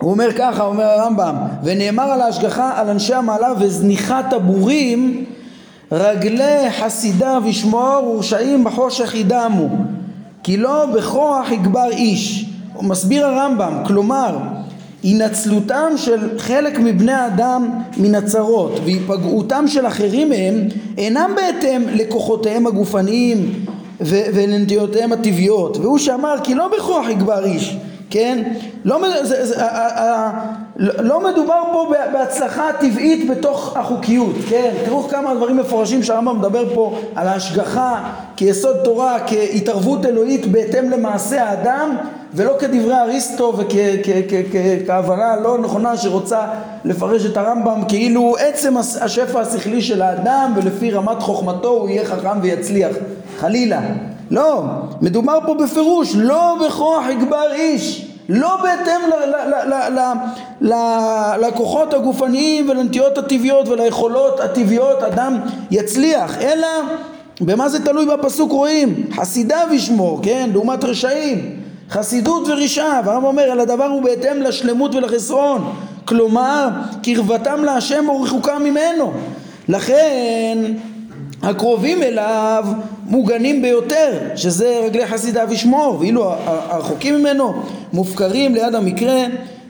הוא 0.00 0.10
אומר 0.10 0.28
ככה, 0.38 0.64
אומר 0.64 0.84
הרמב"ם, 0.84 1.36
ונאמר 1.64 2.02
על 2.02 2.20
ההשגחה 2.20 2.72
על 2.76 2.88
אנשי 2.90 3.14
המעלה 3.14 3.52
וזניחת 3.60 4.32
הבורים 4.32 5.24
רגלי 5.92 6.70
חסידיו 6.80 7.42
ישמור 7.46 8.12
ורשעים 8.14 8.64
בחושך 8.64 9.14
ידמו 9.14 9.68
כי 10.42 10.56
לא 10.56 10.86
בכוח 10.86 11.50
יגבר 11.50 11.88
איש. 11.90 12.44
מסביר 12.82 13.26
הרמב"ם 13.26 13.82
כלומר 13.86 14.38
הנצלותם 15.04 15.92
של 15.96 16.38
חלק 16.38 16.78
מבני 16.78 17.12
האדם 17.12 17.70
מן 17.96 18.14
הצרות 18.14 18.80
והיפגעותם 18.84 19.64
של 19.68 19.86
אחרים 19.86 20.28
מהם 20.28 20.68
אינם 20.98 21.30
בהתאם 21.36 21.82
לכוחותיהם 21.94 22.66
הגופניים 22.66 23.64
ולנטיותיהם 24.00 25.12
הטבעיות 25.12 25.76
והוא 25.76 25.98
שאמר 25.98 26.34
כי 26.44 26.54
לא 26.54 26.68
בכוח 26.78 27.08
יגבר 27.08 27.44
איש 27.44 27.76
כן? 28.10 28.52
לא, 28.84 28.98
זה, 29.22 29.46
זה, 29.46 29.64
ה, 29.64 29.66
ה, 29.66 30.02
ה, 30.02 30.30
לא 30.78 31.30
מדובר 31.30 31.62
פה 31.72 31.92
בהצלחה 32.12 32.70
טבעית 32.80 33.30
בתוך 33.30 33.76
החוקיות, 33.76 34.34
כן? 34.48 34.74
תראו 34.84 35.08
כמה 35.08 35.34
דברים 35.34 35.56
מפורשים 35.56 36.02
שהרמב"ם 36.02 36.38
מדבר 36.38 36.74
פה 36.74 36.98
על 37.14 37.28
ההשגחה 37.28 38.02
כיסוד 38.36 38.76
תורה, 38.84 39.18
כהתערבות 39.26 40.06
אלוהית 40.06 40.46
בהתאם 40.46 40.90
למעשה 40.90 41.44
האדם 41.44 41.96
ולא 42.34 42.54
כדברי 42.58 42.94
אריסטו 42.94 43.54
וכהבנה 43.56 45.36
לא 45.36 45.58
נכונה 45.58 45.96
שרוצה 45.96 46.46
לפרש 46.84 47.26
את 47.26 47.36
הרמב"ם 47.36 47.82
כאילו 47.88 48.36
עצם 48.38 48.76
השפע 48.76 49.40
השכלי 49.40 49.82
של 49.82 50.02
האדם 50.02 50.52
ולפי 50.56 50.90
רמת 50.90 51.22
חוכמתו 51.22 51.68
הוא 51.68 51.88
יהיה 51.88 52.04
חכם 52.04 52.40
ויצליח 52.42 52.92
חלילה 53.38 53.80
לא, 54.30 54.62
מדובר 55.00 55.38
פה 55.46 55.54
בפירוש, 55.54 56.14
לא 56.14 56.56
בכוח 56.66 57.04
יגבר 57.10 57.52
איש, 57.52 58.06
לא 58.28 58.56
בהתאם 58.62 59.00
לכוחות 61.40 61.94
הגופניים 61.94 62.70
ולנטיות 62.70 63.18
הטבעיות 63.18 63.68
וליכולות 63.68 64.40
הטבעיות 64.40 65.02
אדם 65.02 65.40
יצליח, 65.70 66.38
אלא 66.38 66.68
במה 67.40 67.68
זה 67.68 67.84
תלוי 67.84 68.06
בפסוק 68.06 68.52
רואים? 68.52 69.06
חסידיו 69.16 69.66
ישמור, 69.72 70.20
כן? 70.22 70.50
לעומת 70.52 70.84
רשעים, 70.84 71.56
חסידות 71.90 72.48
ורשעה, 72.48 73.00
והרב 73.04 73.24
אומר, 73.24 73.42
על 73.42 73.60
הדבר 73.60 73.84
הוא 73.84 74.02
בהתאם 74.02 74.42
לשלמות 74.42 74.94
ולחסרון, 74.94 75.72
כלומר, 76.04 76.68
קרבתם 77.02 77.64
להשם 77.64 78.08
או 78.08 78.22
רחוקה 78.22 78.58
ממנו, 78.58 79.12
לכן 79.68 80.58
הקרובים 81.42 82.02
אליו 82.02 82.64
מוגנים 83.06 83.62
ביותר, 83.62 84.18
שזה 84.36 84.80
רגלי 84.84 85.06
חסידיו 85.06 85.48
ישמור, 85.50 85.96
ואילו 86.00 86.32
הרחוקים 86.46 87.14
ממנו 87.14 87.54
מופקרים 87.92 88.54
ליד 88.54 88.74
המקרה, 88.74 89.24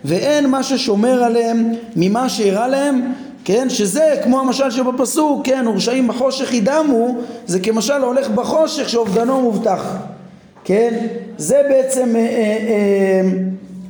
ואין 0.05 0.51
מה 0.51 0.63
ששומר 0.63 1.25
עליהם 1.25 1.73
ממה 1.97 2.29
שאירע 2.29 2.69
להם, 2.69 3.13
כן, 3.45 3.71
שזה 3.71 4.15
כמו 4.25 4.41
המשל 4.41 4.71
שבפסוק, 4.71 5.47
כן, 5.47 5.65
ורשעים 5.69 6.09
בחושך 6.09 6.53
ידמו, 6.53 7.17
זה 7.47 7.61
כמשל 7.61 8.03
הולך 8.03 8.29
בחושך 8.29 8.89
שאובדנו 8.89 9.41
מובטח, 9.41 9.97
כן, 10.65 11.07
זה 11.39 11.61
בעצם 11.69 12.17
אה, 12.17 12.21
אה, 12.21 13.31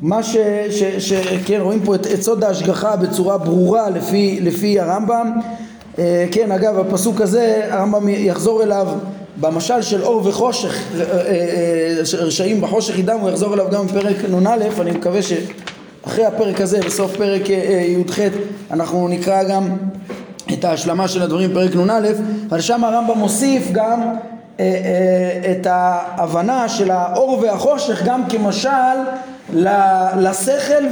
מה 0.02 0.22
ש... 0.22 0.36
ש, 0.70 0.82
ש 0.98 1.12
כן, 1.46 1.60
רואים 1.60 1.80
פה 1.84 1.94
את, 1.94 2.06
את 2.06 2.22
סוד 2.22 2.44
ההשגחה 2.44 2.96
בצורה 2.96 3.38
ברורה 3.38 3.90
לפי, 3.90 4.38
לפי 4.42 4.80
הרמב"ם. 4.80 5.32
אה, 5.98 6.26
כן, 6.32 6.52
אגב, 6.52 6.78
הפסוק 6.78 7.20
הזה, 7.20 7.66
הרמב"ם 7.70 8.08
יחזור 8.08 8.62
אליו 8.62 8.88
במשל 9.36 9.82
של 9.82 10.02
אור 10.02 10.22
וחושך, 10.24 10.82
אה, 11.00 11.02
אה, 11.02 12.18
רשעים 12.18 12.60
בחושך 12.60 12.98
ידם, 12.98 13.18
הוא 13.20 13.30
יחזור 13.30 13.54
אליו 13.54 13.66
גם 13.70 13.86
בפרק 13.86 14.16
נ"א, 14.30 14.56
אני 14.80 14.90
מקווה 14.90 15.20
שאחרי 15.22 16.24
הפרק 16.24 16.60
הזה, 16.60 16.80
בסוף 16.86 17.16
פרק 17.16 17.48
י"ח, 17.48 18.18
אנחנו 18.70 19.08
נקרא 19.08 19.42
גם 19.42 19.76
את 20.52 20.64
ההשלמה 20.64 21.08
של 21.08 21.22
הדברים 21.22 21.50
בפרק 21.50 21.74
נ"א, 21.74 22.08
אבל 22.48 22.60
שם 22.60 22.84
הרמב"ם 22.84 23.18
מוסיף 23.18 23.68
גם 23.72 24.14
את 25.50 25.66
ההבנה 25.66 26.68
של 26.68 26.90
האור 26.90 27.38
והחושך 27.42 28.02
גם 28.04 28.28
כמשל 28.28 28.68
לשכל 30.16 30.84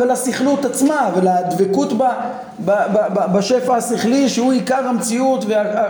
ולסכלות 0.00 0.64
עצמה 0.64 1.10
ולדבקות 1.16 1.92
בשפע 3.34 3.76
השכלי 3.76 4.28
שהוא 4.28 4.52
עיקר 4.52 4.88
המציאות 4.88 5.44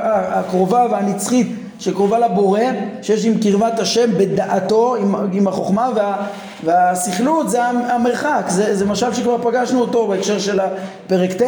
הקרובה 0.05 0.87
והנצחית 0.91 1.49
שקרובה 1.81 2.19
לבורא, 2.19 2.61
שיש 3.03 3.25
עם 3.25 3.35
קרבת 3.43 3.79
השם 3.79 4.11
בדעתו, 4.19 4.97
עם, 4.97 5.15
עם 5.33 5.49
החוכמה 5.49 5.91
וה, 5.95 6.17
והסכלות 6.65 7.51
זה 7.51 7.65
המרחק, 7.65 8.43
זה, 8.49 8.75
זה 8.77 8.85
משל 8.87 9.15
שכבר 9.15 9.37
פגשנו 9.43 9.81
אותו 9.81 10.09
בהקשר 10.09 10.39
של 10.39 10.61
הפרק 10.61 11.33
ט', 11.33 11.43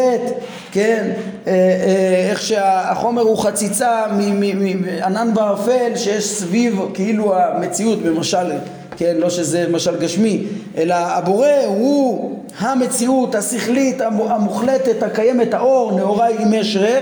כן, 0.72 1.10
אה, 1.46 1.52
אה, 1.52 2.30
איך 2.30 2.42
שהחומר 2.42 3.22
הוא 3.22 3.38
חציצה 3.38 4.04
מענן 4.10 5.32
וערפל 5.34 5.96
שיש 5.96 6.24
סביב 6.24 6.80
כאילו 6.94 7.36
המציאות 7.36 8.02
במשל 8.02 8.52
כן, 9.00 9.16
לא 9.18 9.30
שזה 9.30 9.66
משל 9.70 9.96
גשמי, 9.96 10.44
אלא 10.76 10.94
הבורא 10.94 11.48
הוא 11.66 12.36
המציאות 12.58 13.34
השכלית 13.34 14.00
המוחלטת 14.00 15.02
הקיימת, 15.02 15.54
האור, 15.54 15.92
נאורה 15.92 16.28
עם 16.28 16.54
אשרה, 16.54 16.98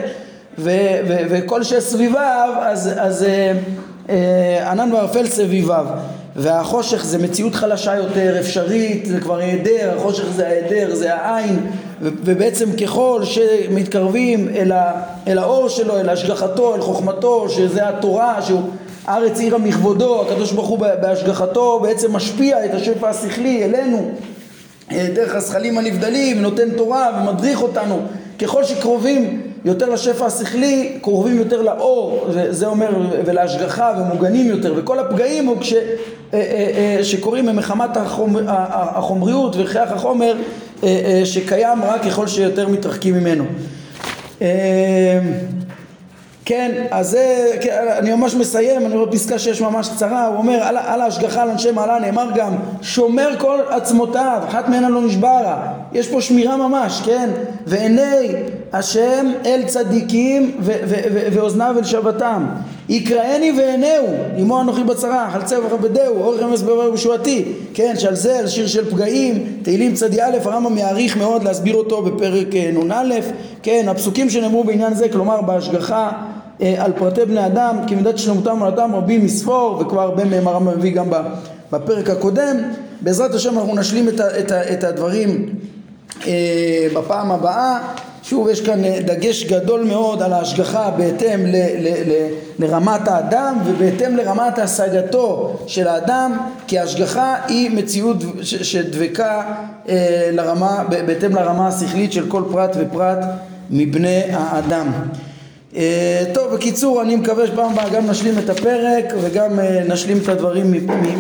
וכל 1.29 1.63
שסביביו, 1.63 2.53
אז, 2.61 2.91
אז 2.97 3.23
אה, 3.25 3.53
אה, 4.09 4.71
ענן 4.71 4.93
וערפל 4.93 5.27
סביביו. 5.27 5.87
והחושך 6.37 7.05
זה 7.05 7.19
מציאות 7.19 7.55
חלשה 7.55 7.97
יותר, 7.97 8.41
אפשרית, 8.41 9.07
זה 9.07 9.21
כבר 9.21 9.37
היעדר, 9.39 9.93
החושך 9.97 10.25
זה 10.37 10.47
ההיעדר, 10.47 10.95
זה 10.95 11.15
העין, 11.15 11.67
ובעצם 12.01 12.73
ככל 12.73 13.21
שמתקרבים 13.25 14.49
אל, 14.57 14.73
ה, 14.73 14.93
אל 15.29 15.39
האור 15.39 15.69
שלו, 15.69 16.01
אל 16.01 16.09
השגחתו, 16.09 16.75
אל 16.75 16.81
חוכמתו, 16.81 17.49
שזה 17.49 17.89
התורה, 17.89 18.43
שהוא 18.43 18.63
ארץ 19.09 19.41
עיר 19.41 19.55
המכבודו, 19.55 20.23
הקדוש 20.23 20.53
ברוך 20.53 20.69
הוא 20.69 20.79
בהשגחתו 20.79 21.81
בעצם 21.83 22.17
משפיע 22.17 22.65
את 22.65 22.75
השפע 22.75 23.09
השכלי 23.09 23.65
אלינו 23.65 24.11
אה, 24.93 25.07
דרך 25.15 25.35
הזכלים 25.35 25.79
הנבדלים, 25.79 26.43
נותן 26.43 26.71
תורה 26.77 27.23
ומדריך 27.23 27.63
אותנו 27.63 28.01
ככל 28.39 28.65
שקרובים 28.65 29.43
יותר 29.65 29.91
לשפע 29.91 30.27
השכלי, 30.27 30.99
קרובים 31.03 31.39
יותר 31.39 31.63
לאור, 31.63 32.29
זה 32.51 32.67
אומר, 32.67 32.89
ולהשגחה 33.25 33.93
ומוגנים 34.01 34.47
יותר, 34.47 34.75
וכל 34.77 34.99
הפגעים 34.99 35.47
הוא 35.47 35.57
כש, 35.61 35.73
אה, 35.73 35.79
אה, 36.33 37.05
שקורים 37.05 37.47
ממחמת 37.47 37.97
החומר, 37.97 38.43
החומריות 38.49 39.57
והכרח 39.57 39.93
החומר 39.93 40.37
שקיים 41.25 41.85
רק 41.85 42.05
ככל 42.05 42.27
שיותר 42.27 42.69
מתרחקים 42.69 43.15
ממנו. 43.15 43.45
כן, 46.49 46.87
אז 46.91 47.11
זה, 47.11 47.57
כן, 47.61 47.85
אני 47.99 48.15
ממש 48.15 48.35
מסיים, 48.35 48.87
אני 48.87 48.97
רואה 48.97 49.13
פסקה 49.13 49.39
שיש 49.39 49.61
ממש 49.61 49.89
קצרה, 49.89 50.27
הוא 50.27 50.37
אומר 50.37 50.63
על, 50.63 50.77
על 50.77 51.01
ההשגחה 51.01 51.43
על 51.43 51.51
אנשי 51.51 51.71
מעלה 51.71 51.99
נאמר 51.99 52.29
גם 52.35 52.55
שומר 52.83 53.29
כל 53.39 53.59
עצמותיו, 53.69 54.43
אחת 54.49 54.69
מהן 54.69 54.93
לא 54.93 55.03
נשברה, 55.03 55.73
יש 55.93 56.09
פה 56.09 56.21
שמירה 56.21 56.57
ממש, 56.57 57.03
כן, 57.05 57.31
ועיני 57.67 58.33
השם 58.73 59.27
אל 59.47 59.63
צדיקים 59.67 60.57
ו, 60.61 60.73
ו, 60.85 60.95
ו, 61.13 61.29
ואוזניו 61.33 61.75
אל 61.79 61.85
שבתם, 61.85 62.47
יקראני 62.89 63.53
ועינהו, 63.59 64.07
עמו 64.37 64.61
אנוכי 64.61 64.85
בצרה, 64.85 65.31
חלצה 65.33 65.57
וכבדהו, 65.67 66.23
אורך 66.23 66.43
אמס 66.43 66.63
בעבר 66.63 66.91
בשועתי, 66.91 67.45
כן, 67.75 67.95
שעל 67.99 68.15
זה, 68.15 68.39
על 68.39 68.47
שיר 68.47 68.67
של 68.67 68.91
פגעים, 68.91 69.47
תהילים 69.63 69.95
צדי 69.95 70.23
א', 70.23 70.37
הרמב"ם 70.45 70.79
יעריך 70.79 71.17
מאוד 71.17 71.45
להסביר 71.45 71.75
אותו 71.75 72.03
בפרק 72.03 72.55
אה, 72.55 72.71
נ"א, 72.73 73.15
כן, 73.63 73.87
הפסוקים 73.89 74.31
שנאמרו 74.31 74.65
בעניין 74.65 74.95
זה, 74.95 75.09
כלומר 75.09 75.41
בהשגחה 75.41 76.11
על 76.61 76.93
פרטי 76.99 77.25
בני 77.25 77.47
אדם 77.47 77.79
כמידת 77.87 78.19
שלמותם 78.19 78.63
ועלתם 78.63 78.95
רבים 78.95 79.25
מספור 79.25 79.79
וכבר 79.81 80.01
הרבה 80.01 80.25
מהם 80.25 80.49
הרמב"ם 80.49 80.79
מביא 80.79 80.93
גם 80.95 81.11
בפרק 81.73 82.11
הקודם. 82.11 82.57
בעזרת 83.01 83.35
השם 83.35 83.59
אנחנו 83.59 83.75
נשלים 83.75 84.09
את, 84.09 84.21
ה, 84.21 84.39
את, 84.39 84.51
ה, 84.51 84.73
את 84.73 84.85
הדברים 84.85 85.49
אה, 86.27 86.87
בפעם 86.95 87.33
הבאה. 87.33 87.79
שוב 88.23 88.49
יש 88.49 88.61
כאן 88.61 88.85
אה, 88.85 89.01
דגש 89.05 89.45
גדול 89.45 89.85
מאוד 89.85 90.23
על 90.23 90.33
ההשגחה 90.33 90.91
בהתאם 90.91 91.47
ל, 91.47 91.57
ל, 91.57 91.89
ל, 91.89 92.27
לרמת 92.59 93.09
האדם 93.09 93.59
ובהתאם 93.67 94.17
לרמת 94.17 94.59
השגתו 94.59 95.57
של 95.67 95.89
האדם 95.89 96.39
כי 96.67 96.79
ההשגחה 96.79 97.37
היא 97.47 97.71
מציאות 97.71 98.17
שדבקה 98.43 99.43
אה, 99.89 100.31
לרמה, 100.33 100.85
בהתאם 100.89 101.35
לרמה 101.35 101.69
השכלית 101.69 102.13
של 102.13 102.29
כל 102.29 102.43
פרט 102.53 102.71
ופרט 102.79 103.19
מבני 103.71 104.23
האדם. 104.33 104.87
אה, 104.87 105.28
טוב, 106.35 106.55
בקיצור, 106.55 107.03
אני 107.03 107.17
מקווה 107.17 107.47
שפעם 107.47 107.73
הבאה 107.73 107.89
גם 107.89 108.07
נשלים 108.07 108.39
את 108.39 108.51
הפרק 108.51 109.05
וגם 109.21 109.61
אה, 109.61 109.85
נשלים 109.89 110.19
את 110.19 110.29
הדברים 110.29 110.73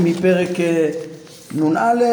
מפרק 0.04 0.60
אה, 0.60 0.90
נ"א 1.54 2.04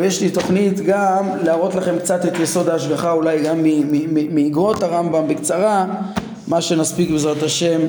ויש 0.00 0.20
לי 0.20 0.30
תוכנית 0.30 0.80
גם 0.80 1.28
להראות 1.44 1.74
לכם 1.74 1.98
קצת 1.98 2.26
את 2.26 2.38
יסוד 2.40 2.68
ההשגחה 2.68 3.12
אולי 3.12 3.42
גם 3.42 3.64
מאגרות 4.30 4.82
הרמב"ם 4.82 5.28
בקצרה 5.28 5.86
מה 6.48 6.60
שנספיק 6.60 7.10
בעזרת 7.10 7.42
השם 7.42 7.80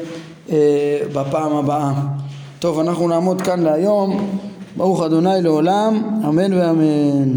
בפעם 1.13 1.55
הבאה. 1.55 1.91
טוב, 2.59 2.79
אנחנו 2.79 3.07
נעמוד 3.07 3.41
כאן 3.41 3.59
להיום 3.59 4.37
ברוך 4.77 5.03
אדוני 5.03 5.41
לעולם, 5.41 6.21
אמן 6.27 6.53
ואמן. 6.53 7.33